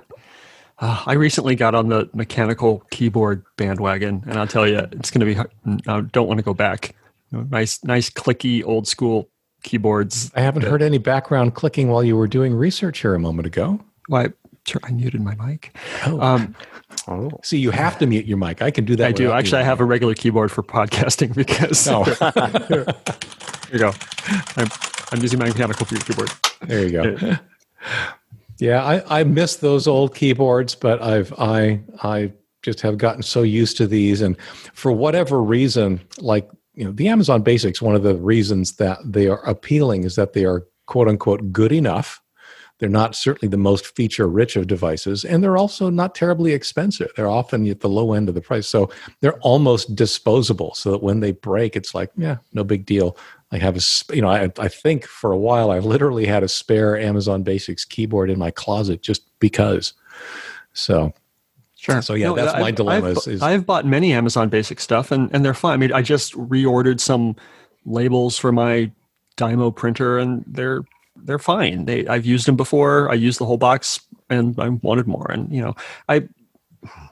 [0.79, 5.21] Uh, I recently got on the mechanical keyboard bandwagon, and I'll tell you, it's going
[5.21, 5.33] to be.
[5.33, 5.49] Hard.
[5.87, 6.95] I don't want to go back.
[7.31, 9.29] Nice, nice, clicky, old school
[9.63, 10.31] keyboards.
[10.35, 13.47] I haven't that, heard any background clicking while you were doing research here a moment
[13.47, 13.79] ago.
[14.07, 14.27] Why?
[14.83, 15.75] I muted my mic.
[16.05, 16.19] Oh.
[16.19, 16.55] Um,
[17.07, 17.31] oh.
[17.43, 18.61] See, you have to mute your mic.
[18.61, 19.07] I can do that.
[19.07, 19.31] I do.
[19.31, 21.87] Actually, I have a regular keyboard for podcasting because.
[21.87, 22.03] Oh.
[22.67, 23.93] here, here you go.
[24.57, 24.67] I'm,
[25.11, 26.31] I'm using my mechanical keyboard.
[26.61, 27.37] There you go.
[28.59, 33.43] yeah, I, I miss those old keyboards, but I've I I just have gotten so
[33.43, 34.39] used to these, and
[34.73, 37.81] for whatever reason, like you know, the Amazon Basics.
[37.81, 41.71] One of the reasons that they are appealing is that they are quote unquote good
[41.71, 42.21] enough.
[42.79, 47.09] They're not certainly the most feature rich of devices, and they're also not terribly expensive.
[47.15, 48.67] They're often at the low end of the price.
[48.67, 48.91] So
[49.21, 53.17] they're almost disposable, so that when they break, it's like, yeah, no big deal.
[53.51, 56.49] I have a, you know, I, I think for a while I literally had a
[56.49, 59.93] spare Amazon Basics keyboard in my closet just because.
[60.73, 61.13] So,
[61.77, 62.01] Sure.
[62.01, 63.09] So yeah, no, that's my I've, dilemma.
[63.09, 65.73] I've, is, is, I've bought many Amazon Basic stuff, and and they're fine.
[65.73, 67.35] I mean, I just reordered some
[67.85, 68.91] labels for my
[69.37, 70.81] Dymo printer, and they're
[71.15, 71.85] they're fine.
[71.85, 73.11] They I've used them before.
[73.11, 75.29] I used the whole box, and I wanted more.
[75.29, 75.75] And you know,
[76.09, 76.27] I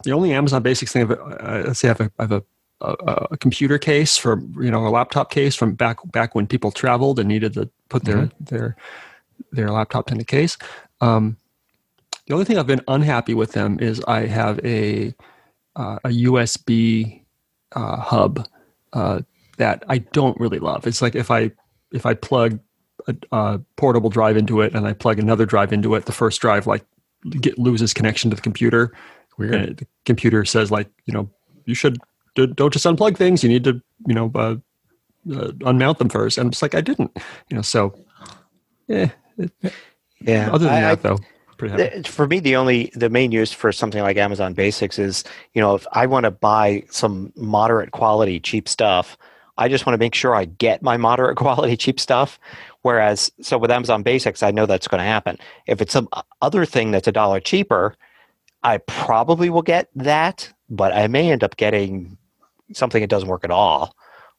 [0.03, 2.43] the only Amazon Basics thing I've uh, let's say I have a, I have a
[2.81, 6.71] a, a, computer case for you know a laptop case from back back when people
[6.71, 8.43] traveled and needed to put their mm-hmm.
[8.43, 8.75] their
[9.51, 10.57] their laptop in a case.
[11.01, 11.37] Um,
[12.27, 15.13] the only thing I've been unhappy with them is I have a
[15.75, 17.23] uh, a USB
[17.73, 18.47] uh, hub
[18.93, 19.21] uh,
[19.57, 20.87] that I don't really love.
[20.87, 21.51] It's like if I
[21.91, 22.59] if I plug
[23.07, 26.41] a, a, portable drive into it and I plug another drive into it, the first
[26.41, 26.83] drive like
[27.29, 28.93] get, loses connection to the computer.
[29.37, 29.77] Weird.
[29.77, 31.29] the computer says like you know
[31.65, 31.99] you should
[32.35, 33.43] don't just unplug things.
[33.43, 34.55] You need to, you know, uh,
[35.31, 36.37] uh, unmount them first.
[36.37, 37.11] And it's like I didn't,
[37.49, 37.61] you know.
[37.61, 37.97] So,
[38.87, 39.09] yeah,
[40.21, 40.49] yeah.
[40.51, 41.19] Other than I, that, though,
[42.05, 45.75] for me, the only the main use for something like Amazon Basics is, you know,
[45.75, 49.17] if I want to buy some moderate quality cheap stuff,
[49.57, 52.39] I just want to make sure I get my moderate quality cheap stuff.
[52.81, 55.37] Whereas, so with Amazon Basics, I know that's going to happen.
[55.65, 56.09] If it's some
[56.41, 57.95] other thing that's a dollar cheaper,
[58.63, 62.17] I probably will get that, but I may end up getting
[62.73, 63.95] something that doesn't work at all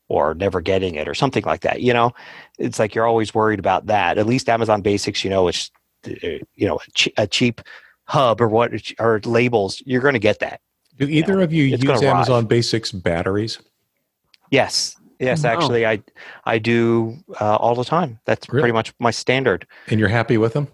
[0.09, 2.13] or never getting it or something like that you know?
[2.59, 4.19] It's like you're always worried about that.
[4.19, 5.71] At least amazon basics you know it's
[6.07, 6.11] uh,
[6.55, 6.81] you know
[7.17, 7.61] a cheap
[8.05, 10.61] hub or what or labels you're going to get that
[10.97, 11.45] do either you know?
[11.45, 12.49] of you it's use amazon arrive.
[12.49, 13.59] basics batteries?
[14.51, 14.97] Yes.
[15.19, 16.03] Yes oh, actually i
[16.45, 18.21] i do uh, all the time.
[18.27, 18.63] That's really?
[18.63, 19.67] pretty much my standard.
[19.89, 20.69] And you're happy with them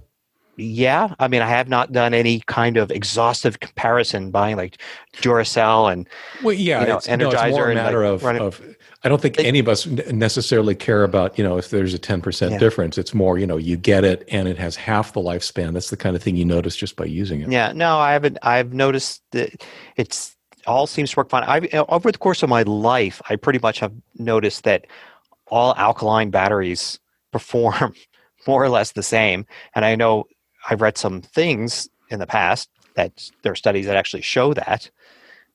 [0.57, 4.79] yeah, I mean, I have not done any kind of exhaustive comparison buying like
[5.17, 6.07] Duracell and
[6.43, 7.19] well, yeah, you know, it's, Energizer.
[7.19, 8.77] No, it's more a matter like of, running, of.
[9.03, 12.21] I don't think any of us necessarily care about you know if there's a ten
[12.21, 12.59] percent yeah.
[12.59, 12.99] difference.
[12.99, 15.73] It's more you know you get it and it has half the lifespan.
[15.73, 17.51] That's the kind of thing you notice just by using it.
[17.51, 18.39] Yeah, no, I haven't.
[18.43, 19.65] I've noticed that
[19.97, 20.37] it's
[20.67, 21.45] all seems to work fine.
[21.45, 24.87] I uh, over the course of my life, I pretty much have noticed that
[25.47, 26.99] all alkaline batteries
[27.33, 27.95] perform
[28.47, 29.47] more or less the same.
[29.75, 30.27] And I know
[30.69, 34.91] I've read some things in the past that there are studies that actually show that,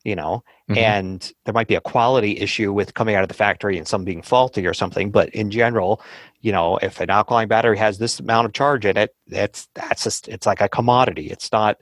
[0.04, 0.78] you know, Mhm.
[0.78, 4.04] and there might be a quality issue with coming out of the factory and some
[4.04, 5.12] being faulty or something.
[5.12, 6.02] But in general,
[6.42, 10.04] you know, if an alkaline battery has this amount of charge in it, that's that's
[10.04, 11.28] just it's like a commodity.
[11.28, 11.78] It's not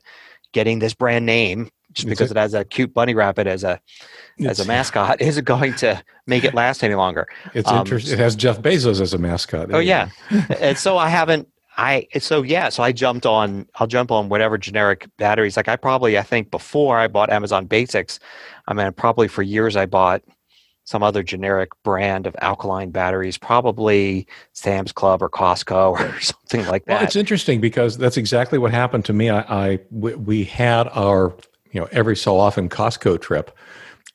[0.52, 3.80] getting this brand name just because it has a cute bunny rabbit as a
[4.46, 7.28] as a mascot isn't going to make it last any longer.
[7.54, 8.14] It's um, interesting.
[8.14, 9.74] It has Jeff Bezos as a mascot.
[9.74, 10.10] Oh yeah,
[10.60, 11.48] and so I haven't.
[11.78, 12.70] I so yeah.
[12.70, 13.68] So I jumped on.
[13.76, 15.58] I'll jump on whatever generic batteries.
[15.58, 18.20] Like I probably I think before I bought Amazon Basics,
[18.68, 20.24] I mean probably for years I bought
[20.86, 26.86] some other generic brand of alkaline batteries, probably Sam's Club or Costco or something like
[26.86, 26.94] that.
[26.94, 29.30] Well, it's interesting because that's exactly what happened to me.
[29.30, 31.36] I, I we, we had our
[31.72, 33.52] you know every so often Costco trip,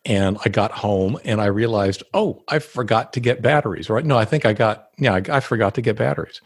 [0.07, 3.90] and I got home and I realized, oh, I forgot to get batteries.
[3.90, 4.05] Right?
[4.05, 6.40] No, I think I got yeah, I, I forgot to get batteries.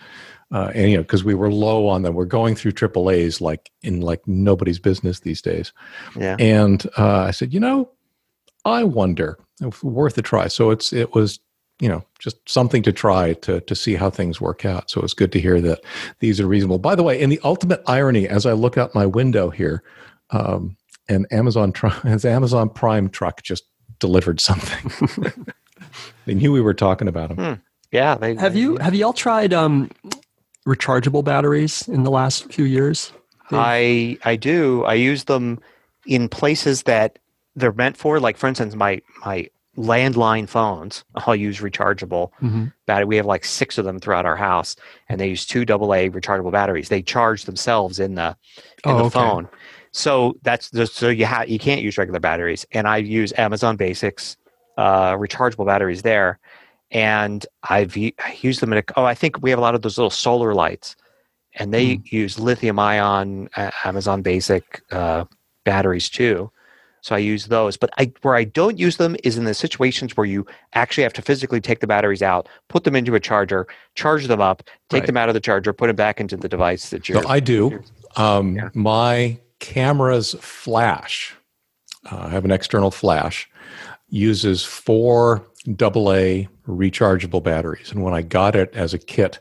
[0.55, 3.73] Uh, and you know, because we were low on them, we're going through AAA's like
[3.83, 5.73] in like nobody's business these days.
[6.17, 6.37] yeah.
[6.39, 7.91] And uh, I said, you know,
[8.65, 10.47] I wonder, if worth a try.
[10.47, 11.41] So it's it was
[11.81, 14.91] you know just something to try to to see how things work out.
[14.91, 15.81] So it's good to hear that
[16.21, 16.79] these are reasonable.
[16.79, 19.83] By the way, in the ultimate irony, as I look out my window here,
[20.31, 20.77] um,
[21.09, 23.65] an Amazon tr- as Amazon Prime truck just
[23.99, 25.35] delivered something.
[26.27, 27.61] they knew we were talking about them.
[27.91, 28.15] Yeah.
[28.17, 29.91] They, Have you have you all tried um,
[30.67, 33.13] rechargeable batteries in the last few years?
[33.53, 34.85] I I do.
[34.85, 35.61] I use them
[36.07, 37.19] in places that
[37.57, 38.21] they're meant for.
[38.21, 41.05] Like for instance, my my landline phones.
[41.15, 42.67] I'll use rechargeable Mm-hmm.
[42.87, 43.05] battery.
[43.07, 44.77] We have like six of them throughout our house,
[45.09, 46.89] and they use two AA rechargeable batteries.
[46.89, 48.37] They charge themselves in the
[48.85, 49.11] in Oh, the okay.
[49.11, 49.49] phone.
[49.93, 53.77] So that's the, so you have you can't use regular batteries, and I use Amazon
[53.77, 54.37] Basics
[54.77, 56.39] uh, rechargeable batteries there,
[56.91, 59.99] and I've used them in a, oh I think we have a lot of those
[59.99, 60.97] little solar lights,
[61.55, 65.25] and they use lithium ion uh, Amazon Basic uh,
[65.65, 66.51] batteries too.
[67.01, 70.17] So I use those, but I where I don't use them is in the situations
[70.17, 73.67] where you actually have to physically take the batteries out, put them into a charger,
[73.95, 75.07] charge them up, take Right.
[75.09, 77.23] them out of the charger, put them back into the device that you're.
[77.23, 77.83] So I do.
[78.17, 78.71] Um, Yeah.
[78.73, 81.35] My camera's flash,
[82.11, 83.51] uh, I have an external flash,
[84.15, 87.91] uses four AA rechargeable batteries.
[87.91, 89.39] And when I got it as a kit,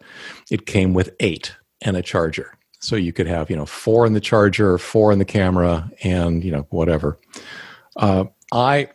[0.49, 2.57] it came with eight and a charger.
[2.79, 6.43] So you could have, you know, four in the charger, four in the camera, and
[6.43, 7.19] you know, whatever.
[7.95, 8.89] Uh, I,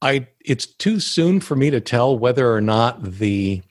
[0.00, 3.62] I, it's too soon for me to tell whether or not the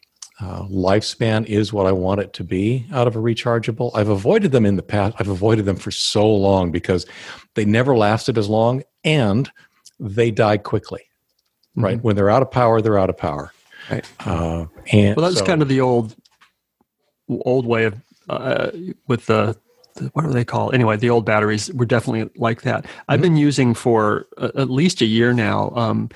[0.41, 3.91] uh, lifespan is what I want it to be out of a rechargeable.
[3.95, 5.15] I've avoided them in the past.
[5.19, 7.05] I've avoided them for so long because
[7.55, 9.51] they never lasted as long and
[9.99, 11.08] they die quickly.
[11.75, 12.01] Right.
[12.03, 13.51] When they're out of power, they're out of power.
[13.89, 14.05] Right.
[14.25, 16.15] Uh, and Well, that's so- kind of the old
[17.45, 17.95] old way of
[18.27, 18.71] uh,
[19.07, 19.55] with the,
[19.95, 22.85] the what do they call anyway the old batteries were definitely like that.
[23.07, 26.09] I've been using for uh, at least a year now um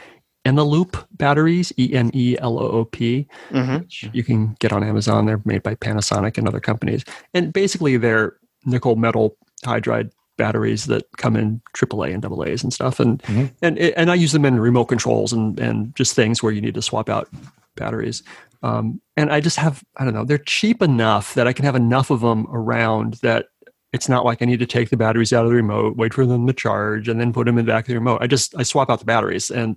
[0.45, 3.79] eneloop batteries e-n-e-l-o-o-p Mhm.
[3.81, 5.25] which you can get on amazon.
[5.25, 7.03] They're made by panasonic and other companies.
[7.33, 8.35] And basically they're
[8.65, 13.51] nickel metal hydride batteries that come in AAA and AA's and stuff and Mhm.
[13.61, 16.73] and and I use them in remote controls and and just things where you need
[16.73, 17.27] to swap out
[17.75, 18.23] batteries
[18.63, 21.75] um, and I just have I don't know they're cheap enough that I can have
[21.75, 23.47] enough of them around that
[23.91, 26.25] it's not like I need to take the batteries out of the remote, wait for
[26.25, 28.23] them to charge, and then put them in the back of the remote.
[28.23, 29.75] I just I swap out the batteries and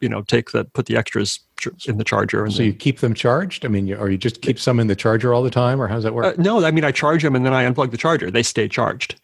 [0.00, 1.38] you know take the put the extras
[1.86, 2.42] in the charger.
[2.44, 3.64] And So you keep them charged?
[3.64, 5.86] I mean, you, or you just keep some in the charger all the time, or
[5.86, 6.24] how does that work?
[6.26, 8.32] uh, no, I mean I charge them and then I unplug the charger.
[8.32, 9.20] They stay charged.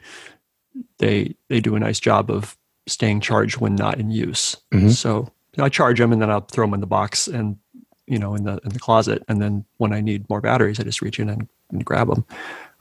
[0.98, 4.56] They they do a nice job of staying charged when not in use.
[4.72, 4.90] Mhm.
[4.92, 7.56] So I charge them and then I'll throw them in the box and
[8.06, 9.22] you know in the in the closet.
[9.28, 12.24] And then when I need more batteries, I just reach in and, and grab them.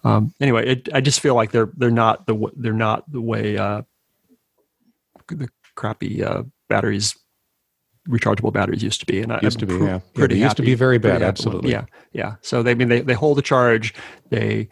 [0.04, 3.58] Um, anyway, it, I just feel like they're they're not the they're not the way
[3.58, 3.82] uh,
[5.28, 7.16] the crappy uh, batteries
[8.08, 9.22] rechargeable batteries used to be.
[9.22, 9.90] And I, Used to be, pr- yeah.
[9.90, 11.30] Yeah, pretty they used to be very bad, happy with them.
[11.30, 11.72] absolutely.
[11.72, 12.36] Yeah, yeah.
[12.42, 13.94] So they I mean they they hold the charge.
[14.30, 14.70] They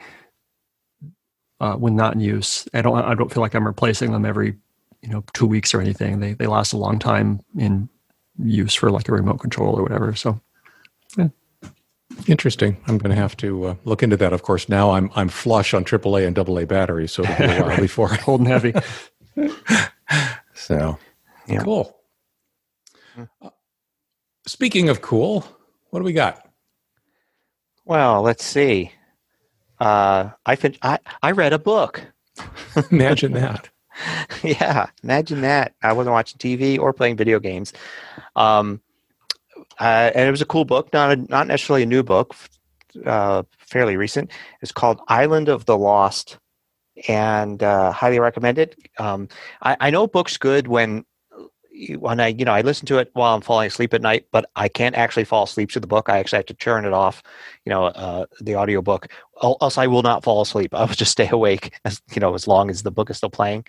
[1.60, 2.68] uh, when not in use.
[2.74, 4.56] I don't I don't feel like I'm replacing them every
[5.02, 6.20] you know two weeks or anything.
[6.20, 7.90] They they last a long time in
[8.38, 10.14] use for like a remote control or whatever.
[10.16, 10.40] So
[12.28, 12.78] Interesting.
[12.88, 14.34] I'm going to have to uh, look into that.
[14.34, 17.64] Of course, now I'm I'm flush on AAA and AA batteries, so it'll be a
[17.64, 18.08] while before.
[18.14, 18.74] holding heavy.
[20.58, 20.98] So
[21.48, 21.64] Yeah.
[21.64, 21.98] cool.
[23.42, 23.50] Uh,
[24.48, 25.46] speaking of cool,
[25.92, 26.48] what do we got?
[27.86, 28.92] Well, let's see.
[29.80, 32.02] Uh, I, fin- I I read a book.
[32.92, 33.70] Imagine that.
[34.44, 35.74] yeah, imagine that.
[35.82, 37.72] I wasn't watching TV or playing video games.
[38.36, 38.82] Um,
[39.80, 42.36] uh, and it was a cool book, not a, not necessarily a new book,
[43.06, 44.32] uh, fairly recent.
[44.62, 46.38] It's called Island of the Lost,
[47.08, 48.76] and uh, highly recommended.
[49.00, 49.30] Um,
[49.62, 51.06] I, I know books good when
[51.98, 54.50] when I, you know, I listen to it while I'm falling asleep at night, but
[54.56, 56.10] I can't actually fall asleep to the book.
[56.10, 57.22] I actually have to turn it off,
[57.66, 59.08] you know, uh, the audio book.
[59.42, 60.74] Else I will not fall asleep.
[60.76, 63.30] I will just stay awake as you know as long as the book is still
[63.30, 63.66] playing.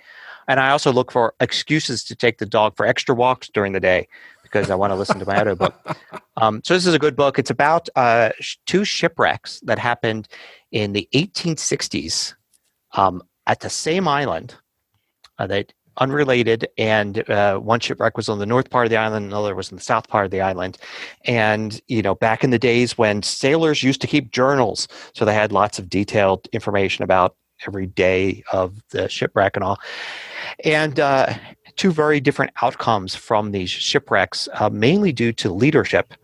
[0.49, 3.81] And I also look for excuses to take the dog for extra walks during the
[3.81, 4.07] day
[4.43, 5.75] because I want to listen to my audio book.
[6.39, 7.39] Um, so this is a good book.
[7.39, 8.29] It's about uh,
[8.67, 10.29] two shipwrecks that happened
[10.71, 12.35] in the 1860s
[12.93, 14.55] um, at the same island.
[15.39, 19.27] Uh, that unrelated, and uh, one shipwreck was on the north part of the island,
[19.27, 20.79] another was in the south part of the island.
[21.25, 25.35] And you know, back in the days when sailors used to keep journals, so they
[25.35, 29.79] had lots of detailed information about every day of the shipwreck and all.
[30.65, 31.35] And uh,
[31.77, 36.15] two very different outcomes from these shipwrecks, uh, mainly due to leadership.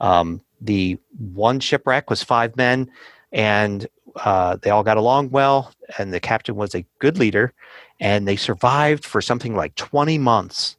[0.00, 2.90] Um, the one shipwreck was five men,
[3.32, 7.52] and uh, they all got along well, and the captain was a good leader
[8.00, 10.76] and they survived for something like 20 months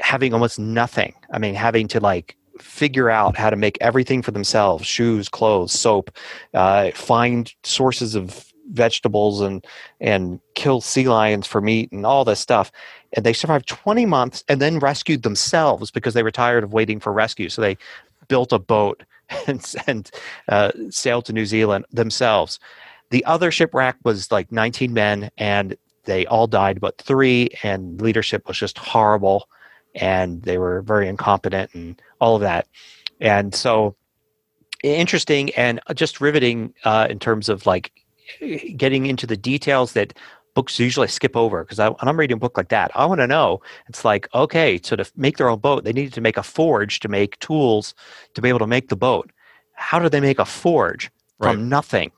[0.00, 1.14] having almost nothing.
[1.30, 5.72] I mean having to like figure out how to make everything for themselves shoes clothes
[5.72, 6.10] soap
[6.54, 9.66] uh, find sources of vegetables and
[10.00, 12.72] and kill sea lions for meat and all this stuff.
[13.12, 16.98] And they survived 20 months and then rescued themselves because they were tired of waiting
[16.98, 17.48] for rescue.
[17.48, 17.76] So they
[18.28, 19.04] built a boat
[19.46, 20.10] and, and
[20.48, 22.58] uh, sailed to new zealand themselves
[23.10, 28.48] the other shipwreck was like 19 men and they all died but three, and leadership
[28.48, 29.48] was just horrible,
[29.94, 32.66] and they were very incompetent and all of that.
[33.20, 33.94] And so,
[34.82, 37.92] interesting and just riveting uh, in terms of like
[38.76, 40.16] getting into the details that
[40.56, 43.26] books usually skip over because when I'm reading a book like that, I want to
[43.26, 43.60] know.
[43.88, 46.98] It's like, okay, so to make their own boat, they needed to make a forge
[47.00, 47.94] to make tools
[48.34, 49.30] to be able to make the boat.
[49.74, 51.58] How do they make a forge from right.
[51.58, 52.10] nothing?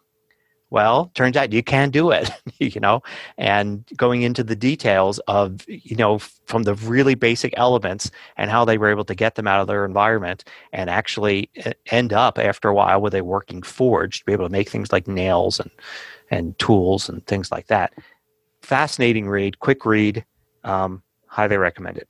[0.70, 3.02] well turns out you can do it you know
[3.36, 8.64] and going into the details of you know from the really basic elements and how
[8.64, 11.48] they were able to get them out of their environment and actually
[11.86, 14.92] end up after a while with a working forge to be able to make things
[14.92, 15.70] like nails and
[16.30, 17.92] and tools and things like that
[18.68, 20.24] fascinating read quick read
[20.64, 22.08] um, highly recommend it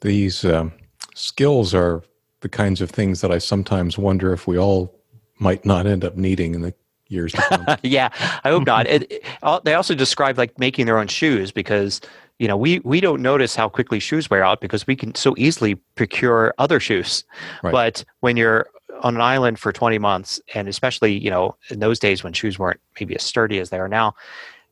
[0.00, 0.72] these um,
[1.14, 2.02] skills are
[2.40, 4.94] the kinds of things that i sometimes wonder if we all
[5.38, 6.74] might not end up needing in the
[7.08, 7.66] years to come.
[7.82, 8.10] yeah,
[8.44, 8.86] I hope not.
[8.86, 9.24] It, it,
[9.64, 12.00] they also describe like making their own shoes because
[12.38, 15.34] you know we we don't notice how quickly shoes wear out because we can so
[15.36, 17.24] easily procure other shoes.
[17.62, 17.72] Right.
[17.72, 18.68] But when you're
[19.02, 22.58] on an island for 20 months, and especially you know in those days when shoes
[22.58, 24.14] weren't maybe as sturdy as they are now,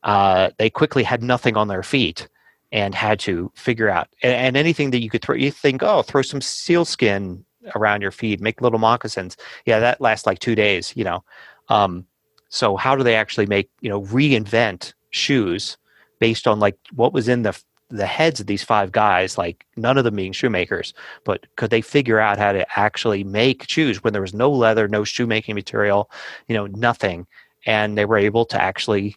[0.02, 2.28] uh, they quickly had nothing on their feet
[2.72, 5.34] and had to figure out and, and anything that you could throw.
[5.34, 9.36] You think, oh, throw some seal skin around your feet, make little moccasins.
[9.64, 10.92] Yeah, that lasts like two days.
[10.96, 11.24] You know.
[11.68, 12.06] Um,
[12.48, 15.76] so how do they actually make you know reinvent shoes
[16.18, 19.96] based on like what was in the the heads of these five guys, like none
[19.96, 20.92] of them being shoemakers,
[21.24, 24.88] but could they figure out how to actually make shoes when there was no leather,
[24.88, 26.10] no shoemaking material,
[26.48, 27.26] you know, nothing,
[27.64, 29.14] and they were able to actually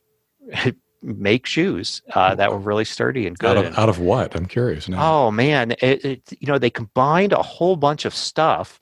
[1.01, 3.57] make shoes uh, that were really sturdy and good.
[3.57, 4.35] Out of, out of what?
[4.35, 5.27] I'm curious now.
[5.27, 8.79] Oh man, it, it, you know they combined a whole bunch of stuff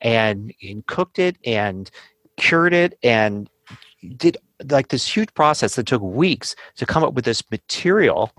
[0.00, 1.90] and, and cooked it and
[2.36, 3.48] cured it and
[4.16, 4.36] did
[4.70, 8.32] like this huge process that took weeks to come up with this material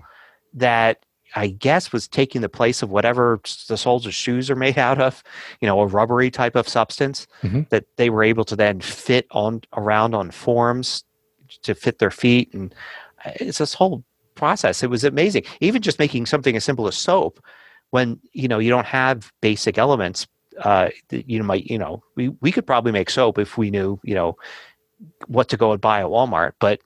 [0.54, 1.04] that
[1.36, 5.00] I guess was taking the place of whatever the soles of shoes are made out
[5.00, 5.22] of,
[5.60, 7.62] you know, a rubbery type of substance mm-hmm.
[7.70, 11.04] that they were able to then fit on around on forms
[11.62, 12.52] to fit their feet.
[12.54, 12.74] And
[13.24, 14.82] uh, it's this whole process.
[14.82, 15.44] It was amazing.
[15.60, 17.40] Even just making something as simple as soap
[17.90, 20.26] when, you know, you don't have basic elements,
[20.62, 24.14] uh, you might, you know, we, we could probably make soap if we knew, you
[24.14, 24.36] know,
[25.26, 26.80] what to go and buy at Walmart, but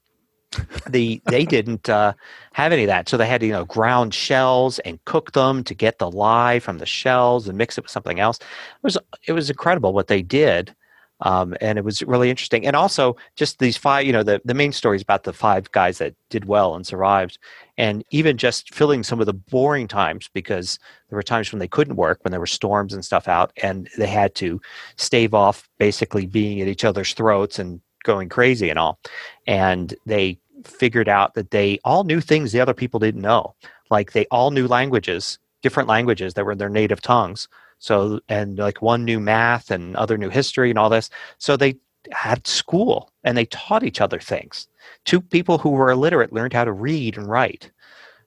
[0.89, 2.13] the they didn't uh,
[2.53, 3.09] have any of that.
[3.09, 6.59] So they had to you know ground shells and cook them to get the lye
[6.59, 8.39] from the shells and mix it with something else.
[8.39, 10.75] It was it was incredible what they did.
[11.23, 12.67] Um, and it was really interesting.
[12.67, 15.71] And also, just these five, you know, the, the main story is about the five
[15.73, 17.39] guys that did well and survived.
[17.79, 21.69] And even just filling some of the boring times because there were times when they
[21.69, 24.61] couldn't work, when there were storms and stuff out, and they had to
[24.97, 28.99] stave off basically being at each other's throats and going crazy and all.
[29.47, 33.55] And they figured out that they all knew things the other people didn't know.
[33.91, 37.49] Like they all knew languages, different languages that were their native tongues.
[37.83, 41.11] So, and like one knew math and other knew history and all this.
[41.39, 41.75] So they
[42.13, 44.69] had school and they taught each other things.
[45.05, 47.73] Two people who were illiterate learned how to read and write.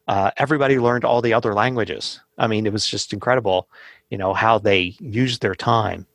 [0.09, 2.19] Uh, everybody learned all the other languages.
[2.37, 3.69] I mean, it was just incredible,
[4.09, 6.05] you know, how they used their time.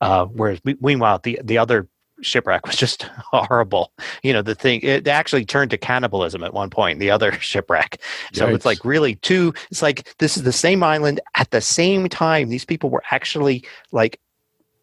[0.00, 1.86] Uh, whereas, meanwhile, the the other
[2.20, 3.02] shipwreck was just
[3.32, 3.92] horrible.
[4.22, 6.98] You know, the thing it actually turned to cannibalism at one point.
[7.00, 8.00] The other shipwreck,
[8.32, 8.54] so Yikes.
[8.54, 9.52] it's like really two.
[9.70, 12.48] It's like this is the same island at the same time.
[12.48, 14.20] These people were actually like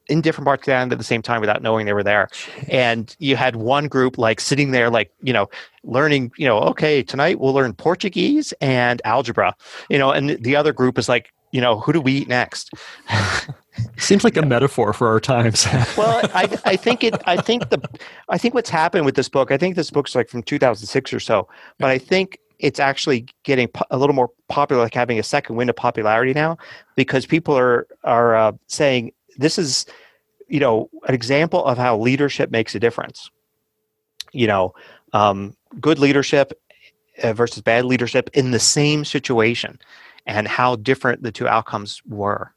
[0.08, 2.28] in different parts of the island at the same time without knowing they were there.
[2.68, 5.50] And you had one group like sitting there, like you know,
[5.84, 6.32] learning.
[6.38, 9.56] You know, okay, tonight we'll learn Portuguese and algebra.
[9.90, 12.72] You know, and the other group is like, you know, who do we eat next?
[13.98, 15.66] Seems like a metaphor for our times.
[15.98, 17.16] well, I, I think it.
[17.26, 17.80] I think the.
[18.28, 19.52] I think what's happened with this book.
[19.52, 21.48] I think this book's like from 2006 or so,
[21.78, 25.70] but I think it's actually getting a little more popular, like having a second wind
[25.70, 26.58] of popularity now,
[26.96, 29.86] because people are are uh, saying this is,
[30.48, 33.30] you know, an example of how leadership makes a difference.
[34.32, 34.74] You know,
[35.14, 36.60] um, good leadership
[37.22, 39.80] uh, versus bad leadership in the same situation,
[40.26, 42.54] and how different the two outcomes were.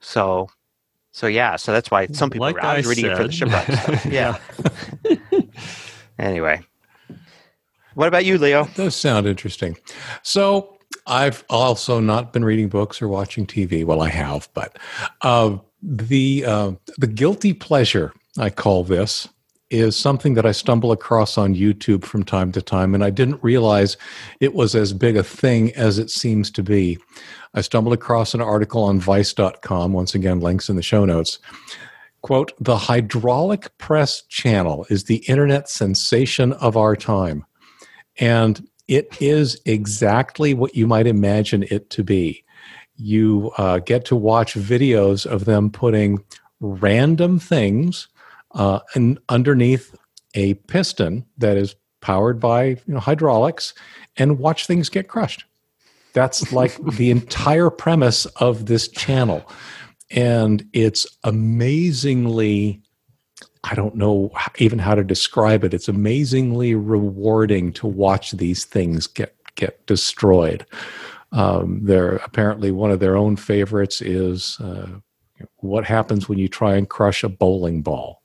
[0.00, 0.48] So,
[1.12, 2.46] so yeah, so that's why some people.
[2.46, 4.06] Like I was I reading it for the shipwreck stuff.
[4.10, 4.38] Yeah.
[6.18, 6.62] anyway,
[7.94, 8.64] what about you, Leo?
[8.64, 9.76] That does sound interesting.
[10.22, 13.84] So I've also not been reading books or watching TV.
[13.84, 14.78] Well, I have, but
[15.22, 19.28] uh, the uh, the guilty pleasure I call this
[19.70, 23.42] is something that I stumble across on YouTube from time to time, and I didn't
[23.42, 23.96] realize
[24.40, 26.98] it was as big a thing as it seems to be.
[27.54, 29.92] I stumbled across an article on Vice.com.
[29.92, 31.38] Once again, links in the show notes.
[32.22, 37.44] Quote, the hydraulic press channel is the internet sensation of our time.
[38.18, 42.44] And it is exactly what you might imagine it to be.
[42.96, 46.24] You uh, get to watch videos of them putting
[46.60, 48.08] random things
[48.54, 49.94] uh, and underneath
[50.34, 53.74] a piston that is powered by you know, hydraulics
[54.16, 55.44] and watch things get crushed.
[56.12, 59.48] That's like the entire premise of this channel.
[60.10, 62.80] And it's amazingly
[63.64, 65.72] I don't know even how to describe it.
[65.72, 70.66] It's amazingly rewarding to watch these things get get destroyed.
[71.32, 74.88] Um, they're apparently one of their own favorites is uh,
[75.56, 78.22] what happens when you try and crush a bowling ball,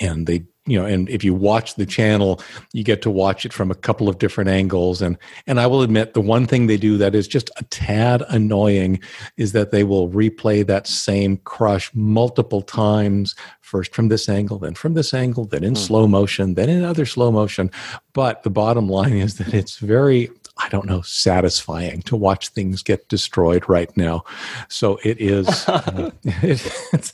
[0.00, 2.40] and they you know and if you watch the channel
[2.72, 5.82] you get to watch it from a couple of different angles and and i will
[5.82, 8.98] admit the one thing they do that is just a tad annoying
[9.36, 14.74] is that they will replay that same crush multiple times first from this angle then
[14.74, 15.80] from this angle then in Hmm.
[15.80, 17.70] slow motion then in other slow motion
[18.14, 22.82] but the bottom line is that it's very i don't know satisfying to watch things
[22.82, 24.24] get destroyed right now.
[24.68, 27.12] So it is uh, it,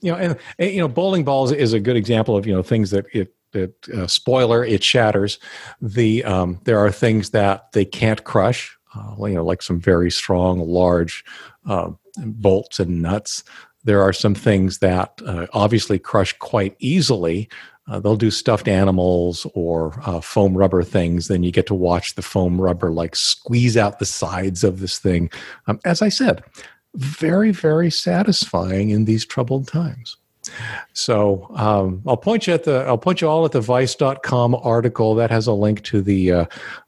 [0.00, 2.62] you know and, and, you know bowling balls is a good example of you know
[2.62, 5.38] things that it it uh, spoiler it shatters.
[5.80, 10.10] The um, there are things that they can't crush uh, you know like some very
[10.10, 11.24] strong large
[11.66, 13.44] uh, bolts and nuts.
[13.84, 17.48] There are some things that uh, obviously crush quite easily
[17.92, 21.28] uh, they'll do stuffed animals or uh, foam rubber things.
[21.28, 24.98] Then you get to watch the foam rubber like squeeze out the sides of this
[24.98, 25.30] thing.
[25.66, 26.42] Um, as i said
[26.94, 30.16] very very satisfying in these troubled times.
[30.92, 35.14] So um, I'll point you at the I'll point you all at the Vice.com article.
[35.14, 36.44] That has a link to the uh,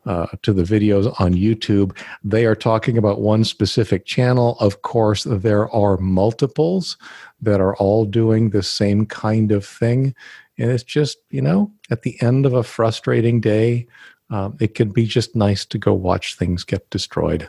[0.07, 1.97] uh, to the videos on YouTube.
[2.25, 4.57] They are talking about one specific channel.
[4.59, 6.97] Of course, there are multiples
[7.41, 10.15] that are all doing the same kind of thing,
[10.59, 13.87] and it's just you know at the end of a frustrating day,
[14.31, 17.49] um, it can be just nice to go watch things get destroyed.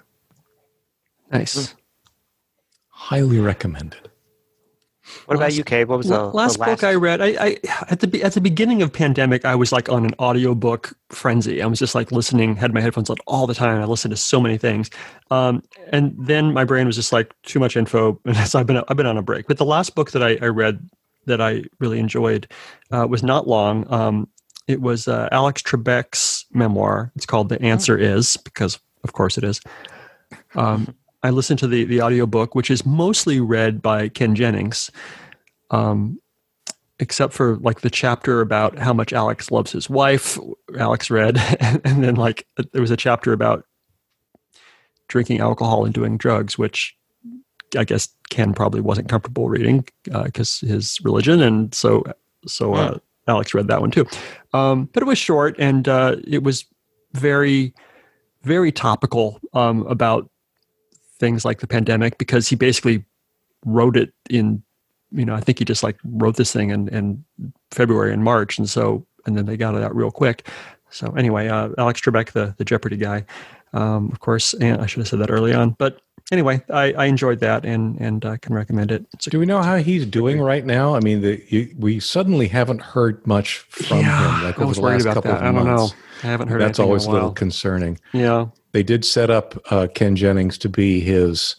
[1.31, 1.75] nice.
[2.89, 4.09] Highly recommended.
[5.25, 5.87] What about Last- you, Cade?
[5.87, 8.81] What was the last, the book I read, I, I at the at the beginning
[8.81, 11.61] of pandemic, I was like on an audiobook frenzy.
[11.61, 13.79] I was just like listening, had my headphones on all the time.
[13.79, 14.89] I listened to so many things,
[15.29, 18.81] um, and then my brain was just like too much info, and so I've been
[18.87, 19.47] I've been on a break.
[19.47, 20.89] But the last book that I, I read
[21.25, 22.47] that I really enjoyed
[22.91, 23.91] uh, was not long.
[23.91, 24.27] Um,
[24.67, 27.11] it was uh, Alex Trebek's memoir.
[27.15, 29.61] It's called "The Answer Is" because, of course, it is.
[30.55, 34.91] Um, I listened to the the audiobook, which is mostly read by Ken Jennings,
[35.71, 36.19] um,
[36.99, 40.39] except for like the chapter about how much Alex loves his wife.
[40.77, 43.65] Alex read, and then like there was a chapter about
[45.07, 46.95] drinking alcohol and doing drugs, which
[47.77, 52.03] I guess Ken probably wasn't comfortable reading because his religion, and so
[52.47, 52.97] so uh,
[53.27, 54.05] Alex read that one too.
[54.53, 56.65] Um, but it was short, and uh, it was
[57.13, 57.73] very
[58.45, 60.29] very topical um, about
[61.17, 63.03] things like the pandemic because he basically
[63.65, 64.61] wrote it in
[65.11, 67.23] you know i think he just like wrote this thing in, in
[67.71, 70.47] february and march and so and then they got it out real quick
[70.89, 73.25] so anyway uh, alex trebek the, the jeopardy guy
[73.73, 76.01] um, of course and i should have said that early on but
[76.31, 79.05] anyway, I, I enjoyed that and and I can recommend it.
[79.25, 80.95] A, Do we know how he's doing right now?
[80.95, 84.73] I mean, the, you, we suddenly haven't heard much from Yeah, him like I over
[84.73, 85.37] the last couple that.
[85.37, 85.89] of I don't know.
[86.23, 86.61] I haven't heard.
[86.61, 87.99] That's always a a little concerning.
[88.13, 88.47] Yeah.
[88.71, 91.55] They did set up uh, Ken Jennings to be his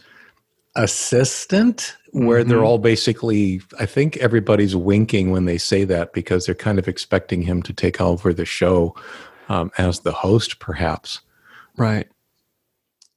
[0.75, 2.67] assistant, where they're Mhm.
[2.67, 7.43] all basically, I think everybody's winking when they say that because they're kind of expecting
[7.43, 8.95] him to take over the show
[9.49, 11.21] um, as the host, perhaps.
[11.79, 12.09] Right.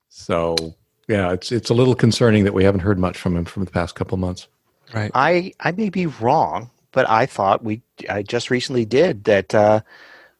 [0.10, 0.76] So,
[1.10, 3.72] yeah, it's it's a little concerning that we haven't heard much from him from the
[3.72, 4.48] past couple months.
[4.94, 5.10] Right.
[5.16, 9.54] I I may be wrong, but I thought we I just recently did that.
[9.54, 9.82] Uh,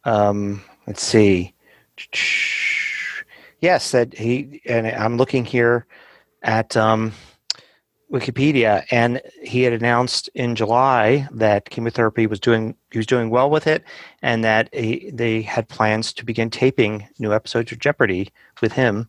[0.04, 1.54] um, let's see.
[3.60, 5.86] Yes, that he and I'm looking here
[6.42, 7.12] at um,
[8.12, 13.50] Wikipedia, and he had announced in July that chemotherapy was doing he was doing well
[13.50, 13.82] with it,
[14.22, 18.30] and that he, they had plans to begin taping new episodes of Jeopardy
[18.62, 19.08] with him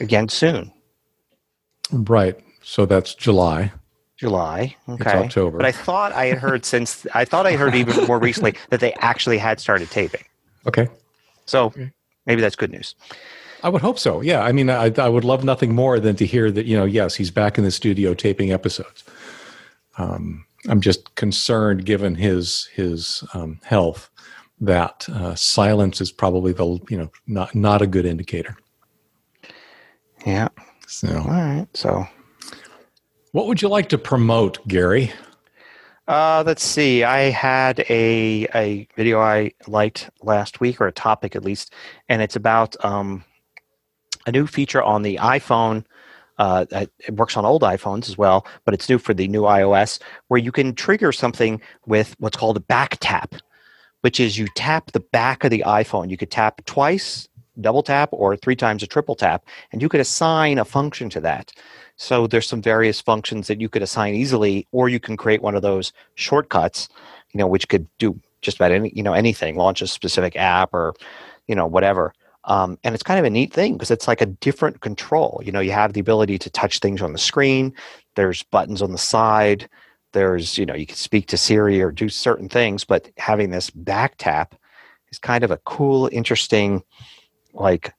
[0.00, 0.72] again soon,
[1.92, 2.38] Right.
[2.62, 3.72] So that's July.
[4.16, 4.76] July.
[4.86, 5.56] It's Okay, October.
[5.58, 8.80] But I thought I had heard since I thought I heard even more recently that
[8.80, 10.22] they actually had started taping.
[10.66, 10.88] okay.
[11.46, 11.90] So Okay.
[12.26, 12.94] maybe that's good news.
[13.62, 14.20] I would hope so.
[14.20, 14.42] Yeah.
[14.42, 17.14] I mean, I, I would love nothing more than to hear that, you know, yes,
[17.16, 19.02] he's back in the studio taping episodes.
[19.98, 24.10] Um, I'm just concerned, given his his um, health,
[24.60, 28.56] that uh, silence is probably the you know not not a good indicator.
[30.26, 30.48] Yeah.
[30.86, 31.66] So, All right.
[31.74, 32.06] So
[33.32, 35.12] what would you like to promote, Gary?
[36.08, 37.04] uh, let's see.
[37.04, 41.72] I had a a video I liked last week, or a topic at least,
[42.08, 43.24] and it's about um,
[44.26, 45.84] a new feature on the iPhone.
[46.38, 50.00] Uh, it works on old iPhones as well, but it's new for the new iOS,
[50.28, 53.34] where you can trigger something with what's called a back tap,
[54.00, 56.10] which is you tap the back of the iPhone.
[56.10, 57.28] You could tap twice,
[57.60, 61.20] double tap, or three times a triple tap, and you could assign a function to
[61.20, 61.52] that.
[61.96, 65.54] So there's some various functions that you could assign easily, or you can create one
[65.54, 66.88] of those shortcuts,
[67.32, 70.72] you know, which could do just about any, you know, anything, launch a specific app
[70.72, 70.94] or,
[71.46, 72.14] you know, whatever.
[72.44, 75.42] Um, and it's kind of a neat thing because it's like a different control.
[75.44, 77.74] You know, you have the ability to touch things on the screen.
[78.16, 79.68] There's buttons on the side.
[80.12, 83.68] There's, you know, you can speak to Siri or do certain things, but having this
[83.68, 84.54] back tap
[85.12, 86.82] is kind of a cool, interesting,
[87.52, 87.92] like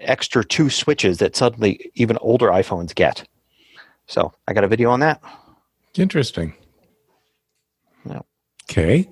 [0.00, 3.26] extra two switches that suddenly even older iPhones get.
[4.06, 5.22] So I got a video on that.
[5.96, 6.54] Interesting.
[8.04, 8.20] Yeah.
[8.64, 9.08] Okay.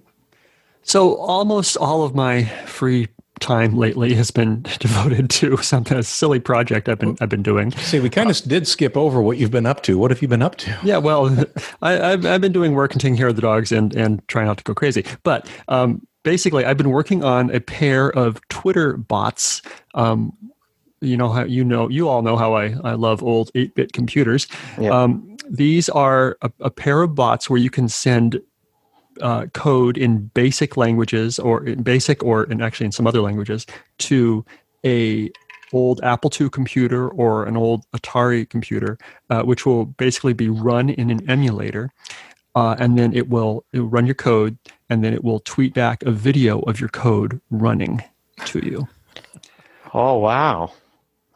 [0.83, 3.09] So almost all of my free
[3.41, 7.73] time lately has been devoted to something a silly project I've been I've been doing.
[7.73, 9.99] See, we kind of did skip over what you've been up to.
[9.99, 10.77] What have you been up to?
[10.83, 11.27] Yeah, well,
[11.83, 14.47] I, I've I've been doing work and taking care of the dogs and and trying
[14.47, 15.05] not to go crazy.
[15.23, 19.63] But um, basically, I've been working on a pair of Twitter bots.
[19.95, 20.37] Um,
[21.01, 23.95] you know how you know you all know how I I love old eight bit
[23.95, 24.47] computers.
[24.79, 24.91] Yeah.
[24.91, 28.43] Um, these are a, a pair of bots where you can send
[29.23, 33.65] uh, code in basic languages or in basic or in actually in some other languages
[33.97, 34.45] to
[34.85, 35.31] a
[35.73, 38.99] old Apple II computer or an old Atari computer,
[39.31, 41.91] uh, which will basically be run in an emulator.
[42.59, 44.59] Uh, and then it will, it will run your code,
[44.91, 48.03] and then it will tweet back a video of your code running
[48.47, 48.89] to you.
[49.95, 50.73] Oh wow,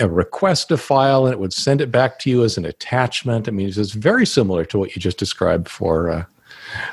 [0.00, 3.46] uh, request a file, and it would send it back to you as an attachment.
[3.46, 6.24] I mean, it's very similar to what you just described for uh,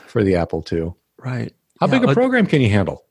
[0.06, 0.94] for the Apple II.
[1.18, 1.56] Right.
[1.80, 3.04] How yeah, big a program can you handle?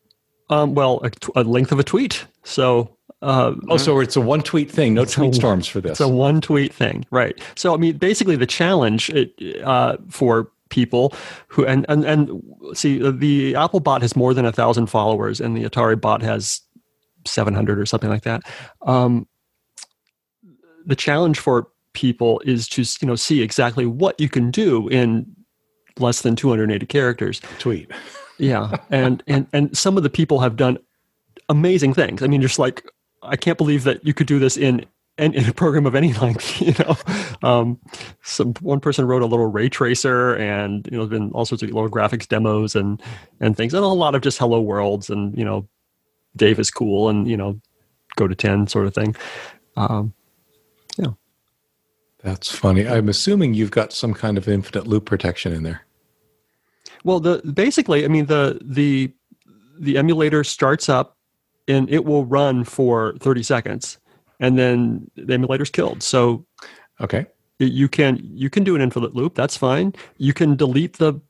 [0.51, 2.25] Um, well, a, t- a length of a tweet.
[2.45, 5.93] So uh, oh, so it's a one tweet thing, no tweet storms for this.
[5.93, 7.41] It's a one tweet thing, right?
[7.57, 9.11] So, I mean, basically, the challenge
[9.65, 11.15] uh, for people
[11.49, 12.43] who and and and
[12.75, 16.61] see the Apple bot has more than a thousand followers, and the Atari bot has
[17.27, 18.43] seven hundred or something like that.
[18.83, 19.27] Um,
[20.87, 25.27] the challenge for people is to you know see exactly what you can do in
[25.99, 27.41] less than 280 characters.
[27.59, 27.91] Tweet.
[28.39, 30.79] Yeah, and and and some of the people have done
[31.49, 32.23] amazing things.
[32.23, 32.89] I mean, just like
[33.29, 34.87] I can't believe that you could do this in
[35.19, 36.61] in, in a program of any length.
[36.61, 36.97] You know,
[37.49, 37.79] um,
[38.23, 41.63] some one person wrote a little ray tracer, and you know, there's been all sorts
[41.63, 43.03] of little graphics demos and
[43.41, 45.69] and things, and a lot of just hello worlds, and you know,
[46.37, 47.61] Dave is cool, and you know,
[48.17, 49.15] go to ten sort of thing.
[49.77, 50.15] Um,
[50.97, 51.13] yeah,
[52.23, 52.87] that's funny.
[52.89, 55.85] I'm assuming you've got some kind of infinite loop protection in there.
[57.05, 59.13] Well, the basically, I mean the the
[59.79, 61.18] the emulator starts up
[61.69, 63.99] and it will run for 30 seconds
[64.41, 66.03] and then the emulator's killed.
[66.03, 66.45] So
[67.01, 67.27] okay.
[67.59, 69.95] you can you can do an infinite loop that's fine.
[70.17, 71.21] You can delete the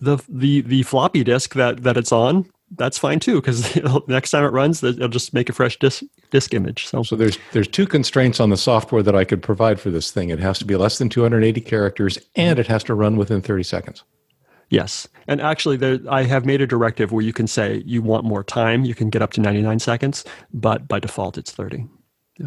[0.00, 4.44] the the, the floppy disk that that it's on that's fine too because next time
[4.44, 7.02] it runs it'll just make a fresh disk disk image so.
[7.02, 10.30] So there's there's two constraints on the software that i could provide for this thing.
[10.30, 13.62] It has to be less than 280 characters and it has to run within 30
[13.62, 14.04] seconds
[14.70, 15.08] Yes.
[15.26, 18.44] And actually, there, I have made a directive where you can say you want more
[18.44, 18.84] time.
[18.84, 21.86] You can get up to 99 seconds, but by default, it's 30.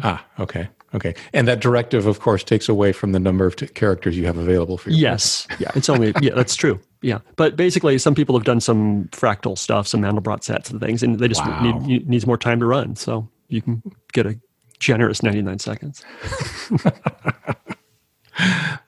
[0.02, 0.68] Ah, okay.
[0.94, 1.14] Okay.
[1.32, 4.36] And that directive, of course, takes away from the number of t- characters you have
[4.36, 4.98] available for you.
[4.98, 5.46] Yes.
[5.58, 5.70] yeah.
[5.74, 6.78] It's only, yeah, that's true.
[7.00, 7.18] Yeah.
[7.36, 11.18] But basically, some people have done some fractal stuff, some Mandelbrot sets and things, and
[11.18, 11.78] they just wow.
[11.78, 12.94] need, needs more time to run.
[12.96, 14.38] So you can get a
[14.78, 16.04] generous 99 seconds.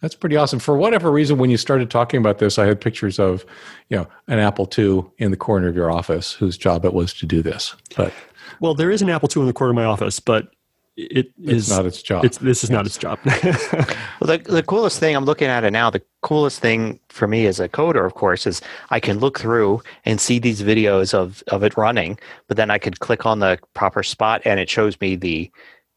[0.01, 0.59] That's pretty awesome.
[0.59, 3.45] For whatever reason, when you started talking about this, I had pictures of,
[3.89, 7.13] you know, an Apple II in the corner of your office whose job it was
[7.15, 7.75] to do this.
[7.97, 8.13] But
[8.61, 10.55] well, there is an Apple II in the corner of my office, but
[10.97, 12.25] it it's is not its job.
[12.25, 12.75] It's, this is yes.
[12.75, 13.19] not its job.
[13.25, 17.47] well, the, the coolest thing I'm looking at it now, the coolest thing for me
[17.47, 21.43] as a coder, of course, is I can look through and see these videos of,
[21.49, 25.01] of it running, but then I could click on the proper spot and it shows
[25.01, 25.51] me the,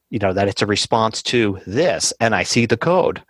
[0.10, 3.22] you know, that it's a response to this and I see the code.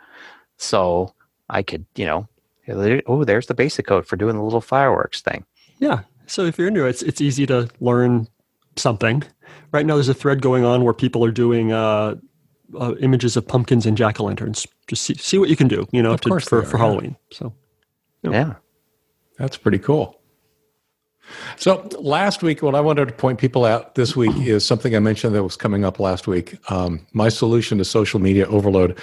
[0.58, 1.14] So
[1.50, 2.28] I could, you know,
[3.08, 5.46] oh, there's the basic code for doing the little fireworks thing.
[5.80, 6.02] Yeah.
[6.26, 8.28] So if you're into it, it's, it's easy to learn
[8.76, 9.24] something.
[9.72, 12.16] Right now, there's a thread going on where people are doing uh,
[12.78, 14.68] uh, images of pumpkins and jack o' lanterns.
[14.88, 16.84] Just see, see what you can do, you know, to, for, are, for yeah.
[16.84, 17.16] Halloween.
[17.32, 17.54] So,
[18.24, 18.38] you know.
[18.38, 18.54] yeah.
[19.38, 20.20] That's pretty cool.
[21.58, 25.00] So last week, what I wanted to point people out this week is something I
[25.00, 26.58] mentioned that was coming up last week.
[26.72, 28.98] Um, my solution to social media overload.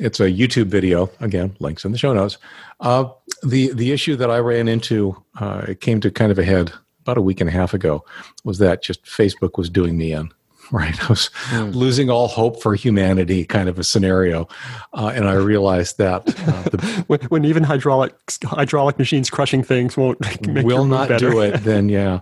[0.00, 1.10] It's a YouTube video.
[1.20, 2.38] Again, links in the show notes.
[2.80, 3.08] Uh,
[3.42, 6.72] the the issue that I ran into, uh, it came to kind of a head
[7.00, 8.04] about a week and a half ago,
[8.44, 10.30] was that just Facebook was doing me in.
[10.70, 11.74] Right, I was mm.
[11.74, 14.48] losing all hope for humanity, kind of a scenario,
[14.94, 19.98] uh, and I realized that uh, the, when, when, even hydraulic hydraulic machines crushing things
[19.98, 20.18] won't
[20.64, 21.30] will not better.
[21.30, 22.20] do it, then yeah.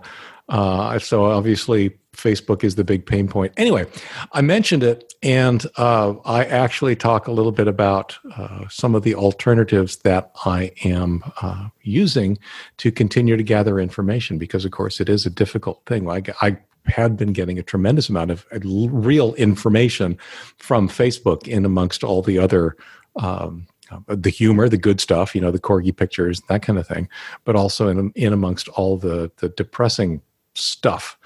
[0.51, 3.53] Uh, so obviously, Facebook is the big pain point.
[3.55, 3.85] Anyway,
[4.33, 9.03] I mentioned it, and uh, I actually talk a little bit about uh, some of
[9.03, 12.37] the alternatives that I am uh, using
[12.77, 16.09] to continue to gather information because, of course, it is a difficult thing.
[16.09, 20.17] I, I had been getting a tremendous amount of uh, real information
[20.57, 22.75] from Facebook in amongst all the other.
[23.15, 23.67] Um,
[24.07, 27.09] the humor, the good stuff, you know, the corgi pictures, that kind of thing,
[27.43, 30.21] but also in in amongst all the the depressing
[30.55, 31.17] stuff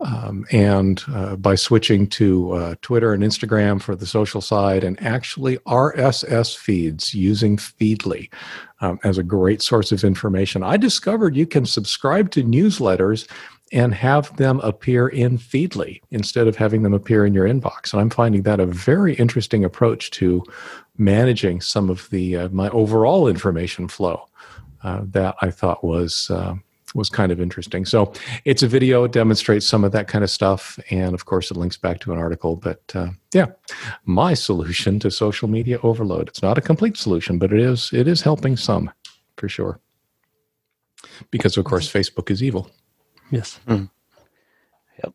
[0.00, 5.00] um, and uh, by switching to uh, Twitter and Instagram for the social side, and
[5.02, 8.32] actually RSS feeds using Feedly
[8.80, 13.28] um, as a great source of information, I discovered you can subscribe to newsletters
[13.72, 17.92] and have them appear in Feedly instead of having them appear in your inbox.
[17.92, 20.42] And I'm finding that a very interesting approach to
[20.96, 24.26] managing some of the uh, my overall information flow
[24.82, 26.54] uh, that I thought was uh,
[26.94, 27.84] was kind of interesting.
[27.84, 28.12] So
[28.44, 30.78] it's a video, it demonstrates some of that kind of stuff.
[30.90, 32.56] And of course, it links back to an article.
[32.56, 33.46] But uh, yeah,
[34.04, 36.28] my solution to social media overload.
[36.28, 38.90] It's not a complete solution, but it is it is helping some
[39.36, 39.80] for sure.
[41.30, 42.70] Because of course, Facebook is evil.
[43.30, 43.60] Yes.
[43.68, 43.90] Mm.
[45.02, 45.14] Yep.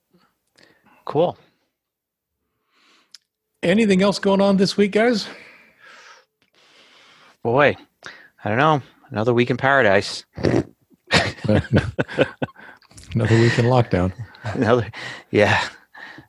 [1.03, 1.37] Cool.
[3.61, 5.27] Anything else going on this week, guys?
[7.43, 7.75] Boy,
[8.43, 8.81] I don't know.
[9.09, 10.25] Another week in paradise.
[13.15, 14.11] Another week in lockdown.
[14.43, 14.91] Another,
[15.31, 15.67] yeah.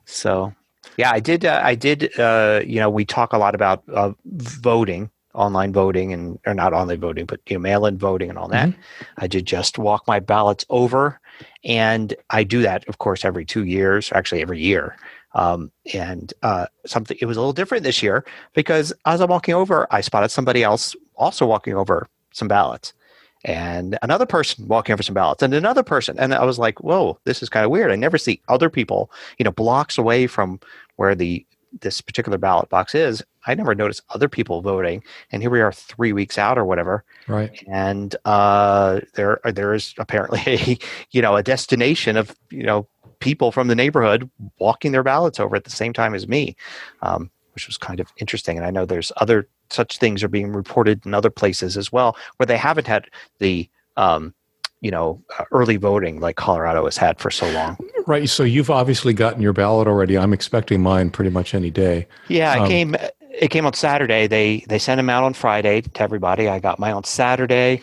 [0.05, 0.53] So,
[0.97, 1.45] yeah, I did.
[1.45, 2.17] Uh, I did.
[2.19, 6.73] Uh, you know, we talk a lot about uh, voting, online voting, and or not
[6.73, 8.69] online voting, but you know, mail-in voting and all that.
[9.17, 11.19] I did just walk my ballots over,
[11.63, 14.95] and I do that, of course, every two years, actually every year.
[15.33, 19.53] Um, and uh, something it was a little different this year because as I'm walking
[19.53, 22.93] over, I spotted somebody else also walking over some ballots
[23.47, 27.17] and another person walking over some ballots and another person and i was like whoa
[27.23, 30.59] this is kind of weird i never see other people you know blocks away from
[30.97, 31.43] where the
[31.81, 35.71] this particular ballot box is i never noticed other people voting and here we are
[35.71, 37.63] three weeks out or whatever Right.
[37.71, 40.77] and uh, there there is apparently a
[41.11, 42.87] you know a destination of you know
[43.19, 44.29] people from the neighborhood
[44.59, 46.55] walking their ballots over at the same time as me,
[47.01, 48.57] um, which was kind of interesting.
[48.57, 52.15] And I know there's other such things are being reported in other places as well
[52.37, 53.05] where they haven't had
[53.39, 54.33] the um,
[54.81, 57.77] you know uh, early voting like Colorado has had for so long.
[58.05, 58.29] Right.
[58.29, 60.17] So you've obviously gotten your ballot already.
[60.17, 62.07] I'm expecting mine pretty much any day.
[62.27, 62.95] Yeah, it Um, came.
[63.39, 64.27] It came on Saturday.
[64.27, 66.47] They they sent them out on Friday to everybody.
[66.47, 67.81] I got mine on Saturday.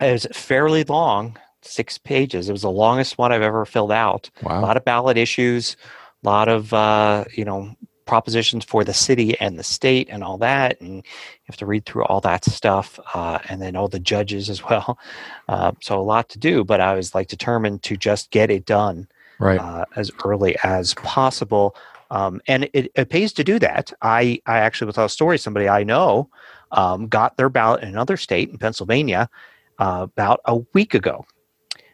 [0.00, 2.48] It was fairly long, six pages.
[2.48, 4.28] It was the longest one I've ever filled out.
[4.42, 4.60] A Wow.
[4.62, 5.76] lot of ballot issues,
[6.24, 7.74] a lot of uh, you know
[8.08, 11.02] propositions for the city and the state and all that, and you
[11.46, 14.98] have to read through all that stuff, uh, and then all the judges as well.
[15.46, 18.66] Uh, so a lot to do, but I was like determined to just get it
[18.66, 19.06] done
[19.40, 19.60] Right.
[19.60, 21.76] uh, as early as possible.
[22.10, 23.92] Um, and it, it pays to do that.
[24.02, 26.28] I, I actually, with a story, somebody I know
[26.72, 29.30] um, got their ballot in another state in Pennsylvania
[29.78, 31.24] uh, about a week ago.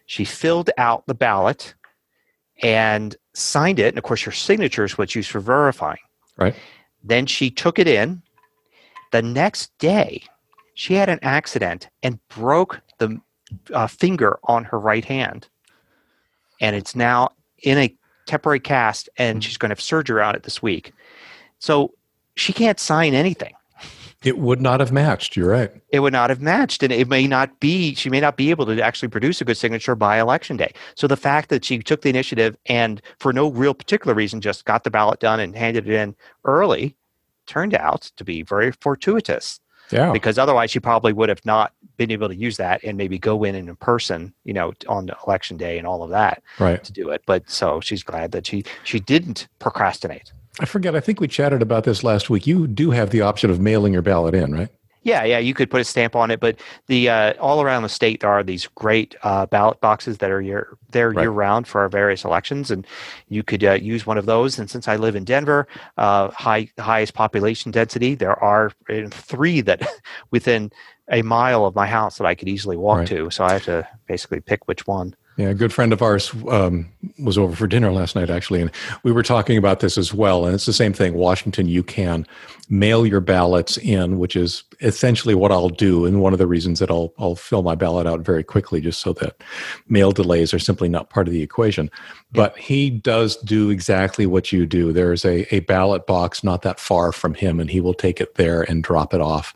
[0.07, 1.75] She filled out the ballot
[2.63, 3.89] and signed it.
[3.89, 5.99] And of course, your signature is what's used for verifying.
[6.37, 6.55] Right.
[7.03, 8.23] Then she took it in.
[9.13, 10.25] The next day,
[10.75, 13.21] she had an accident and broke the
[13.73, 15.49] uh, finger on her right hand.
[16.61, 17.31] And it's now
[17.63, 17.95] in a
[18.27, 20.93] temporary cast, and she's going to have surgery on it this week.
[21.59, 21.93] So
[22.37, 23.55] she can't sign anything.
[24.25, 25.37] It would not have matched.
[25.37, 25.71] You're right.
[25.91, 27.95] It would not have matched, and it may not be.
[27.95, 30.73] She may not be able to actually produce a good signature by election day.
[30.97, 34.65] So the fact that she took the initiative and, for no real particular reason, just
[34.65, 36.97] got the ballot done and handed it in early,
[37.47, 39.61] turned out to be very fortuitous
[39.91, 40.13] Yeah.
[40.13, 43.45] because otherwise she probably would have not been able to use that and maybe go
[43.45, 46.83] in in person, you know, on election day and all of that Right.
[46.83, 47.23] to do it.
[47.27, 50.33] But so she's glad that she she didn't procrastinate.
[50.61, 50.95] I forget.
[50.95, 52.47] I think we chatted about this last week.
[52.47, 54.69] You do have the option of mailing your ballot in, right?
[55.03, 57.91] Yeah, yeah, you could put a stamp on it, but the uh, all around the
[57.91, 61.23] state there are these great uh, ballot boxes that are year they're Right.
[61.25, 62.87] year round for our various elections, and
[63.29, 64.59] you could uh, use one of those.
[64.59, 69.61] And since I live in Denver, uh, high highest population density, there are uh, three
[69.61, 69.83] that
[70.31, 70.73] within
[71.11, 73.09] a mile of my house that I could easily walk Right.
[73.09, 73.31] to.
[73.31, 75.15] So I have to basically pick which one.
[75.37, 78.71] Yeah, a good friend of ours um, was over for dinner last night, actually, and
[79.03, 80.47] we were talking about this as well.
[80.47, 81.15] And it's the same thing.
[81.15, 82.25] Washington, you can
[82.69, 86.79] mail your ballots in, which is essentially what I'll do, and one of the reasons
[86.79, 89.43] that I'll I'll fill my ballot out very quickly, just so that
[89.89, 91.91] mail delays are simply not part of the equation.
[92.31, 94.93] But he does do exactly what you do.
[94.93, 98.37] There's a a ballot box not that far from him, and he will take it
[98.37, 99.53] there and drop it off,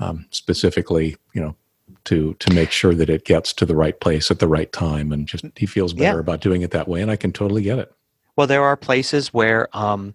[0.00, 1.56] um, specifically, you know,
[2.04, 5.12] to to make sure that it gets to the right place at the right time
[5.12, 6.20] and just he feels better Yeah.
[6.20, 7.92] about doing it that way and i can totally get it
[8.36, 10.14] Well, there are places where, um,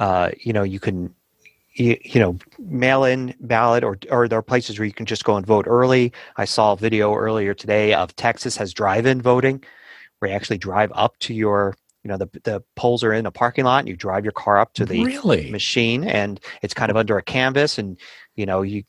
[0.00, 1.14] uh, you know, you can,
[1.74, 5.24] you, you know, mail in ballot, or or there are places where you can just
[5.24, 6.12] go and vote early.
[6.36, 9.62] I saw a video earlier today of Texas has drive-in voting,
[10.18, 13.30] where you actually drive up to your, you know, the the polls are in a
[13.30, 16.90] parking lot, and you drive your car up to the really machine, and it's kind
[16.90, 17.98] of under a canvas, and
[18.34, 18.82] you know, you,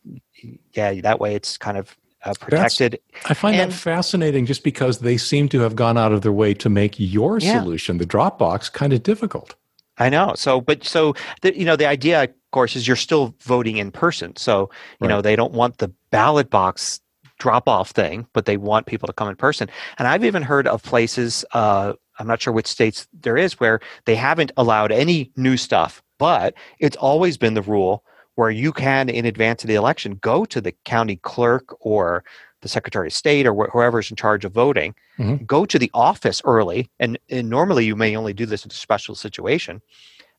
[0.74, 1.96] yeah, that way it's kind of
[2.26, 3.00] uh, protected.
[3.26, 6.32] i find and- that fascinating just because they seem to have gone out of their
[6.32, 7.62] way to make your Yeah.
[7.62, 9.56] solution the dropbox kind of difficult
[9.98, 10.34] I know.
[10.36, 13.92] So, but so the, you know, the idea, of course, is you're still voting in
[13.92, 14.36] person.
[14.36, 14.70] So,
[15.00, 17.00] you know, they don't want the ballot box
[17.40, 19.70] drop off thing, but they want people to come in person.
[19.98, 21.46] And I've even heard of places.
[21.54, 26.04] Uh, I'm not sure which states there is where they haven't allowed any new stuff,
[26.18, 28.04] but it's always been the rule
[28.36, 32.24] where you can, in advance of the election, go to the county clerk or
[32.62, 35.46] the secretary of state or wh- whoever's in charge of voting Mhm.
[35.46, 38.74] go to the office early and, and normally you may only do this in a
[38.74, 39.82] special situation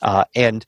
[0.03, 0.66] uh, and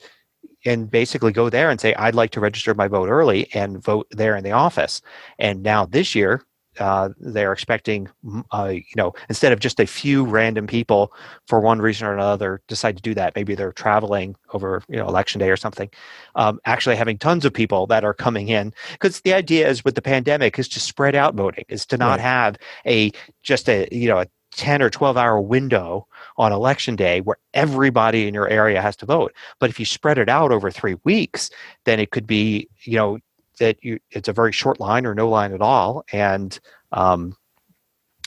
[0.64, 4.06] and basically go there and say i'd like to register my vote early and vote
[4.10, 5.02] there in the office
[5.38, 6.42] and now this year
[6.80, 8.08] uh, they're expecting,
[8.52, 11.12] uh, you know, instead of just a few random people
[11.46, 15.06] for one reason or another decide to do that, maybe they're traveling over, you know,
[15.06, 15.90] election day or something.
[16.34, 19.94] Um, actually, having tons of people that are coming in, because the idea is with
[19.94, 22.20] the pandemic is to spread out voting, is to not right.
[22.20, 22.56] have
[22.86, 23.10] a
[23.42, 26.06] just a you know a 10 or 12 hour window
[26.36, 29.32] on election day where everybody in your area has to vote.
[29.60, 31.50] But if you spread it out over three weeks,
[31.84, 33.18] then it could be, you know,
[33.58, 36.58] that you it's a very short line or no line at all, and
[36.92, 37.36] um,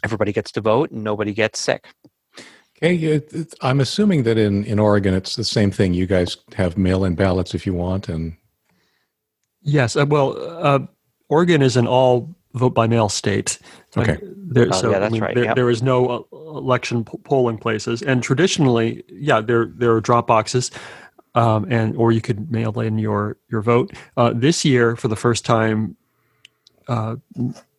[0.03, 1.87] everybody gets to vote and nobody gets sick.
[2.83, 3.21] Okay,
[3.61, 5.93] I'm assuming that in in Oregon it's the same thing.
[5.93, 8.35] You guys have mail-in ballots if you want, and
[9.61, 10.79] yes, uh, well, uh,
[11.29, 13.59] Oregon is an all vote by mail state.
[13.95, 15.35] Okay, there, oh, so yeah, that's I mean, right.
[15.35, 15.55] There, yep.
[15.55, 20.71] there is no uh, election polling places, and traditionally, yeah, there there are drop boxes
[21.35, 23.91] um, and or you could mail in your your vote.
[24.17, 25.95] Uh, this year, for the first time,
[26.87, 27.15] uh,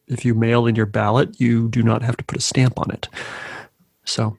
[0.07, 2.91] if you mail in your ballot, you do not have to put a stamp on
[2.91, 3.09] it.
[4.05, 4.37] So,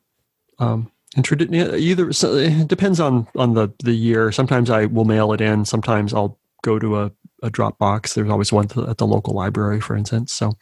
[0.60, 4.32] um, either so it depends on on the the year.
[4.32, 5.66] Sometimes I will mail it in.
[5.66, 7.12] Sometimes I'll go to a,
[7.44, 8.14] a drop box.
[8.14, 10.34] There's always one at the local library, for instance.
[10.34, 10.54] So,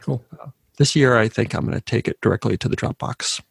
[0.00, 0.24] cool.
[0.40, 3.42] Uh, this year, I think I'm going to take it directly to the drop box.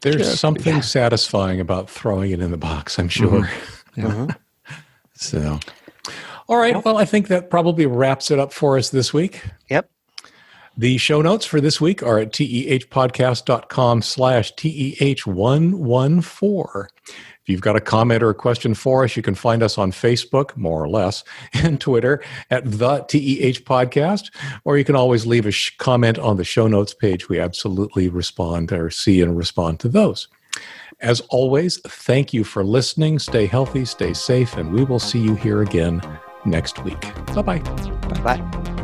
[0.00, 0.34] There's yeah.
[0.34, 0.80] something yeah.
[0.80, 3.42] satisfying about throwing it in the box, I'm sure.
[3.42, 4.00] Mm-hmm.
[4.00, 4.06] Yeah.
[4.06, 4.30] Mm-hmm.
[5.16, 5.60] So,
[6.48, 6.84] all right.
[6.84, 9.44] Well, I think that probably wraps it up for us this week.
[9.70, 9.88] Yep.
[10.76, 16.86] The show notes for this week are at tehpodcast.com slash teh114.
[17.44, 19.92] If you've got a comment or a question for us, you can find us on
[19.92, 24.34] Facebook, more or less, and Twitter at the TEH Podcast,
[24.64, 27.28] or you can always leave a sh- comment on the show notes page.
[27.28, 30.26] We absolutely respond or see and respond to those.
[31.00, 33.18] As always, thank you for listening.
[33.18, 36.00] Stay healthy, stay safe, and we will see you here again
[36.46, 37.00] next week.
[37.34, 37.58] Bye-bye.
[37.58, 38.83] Bye bye.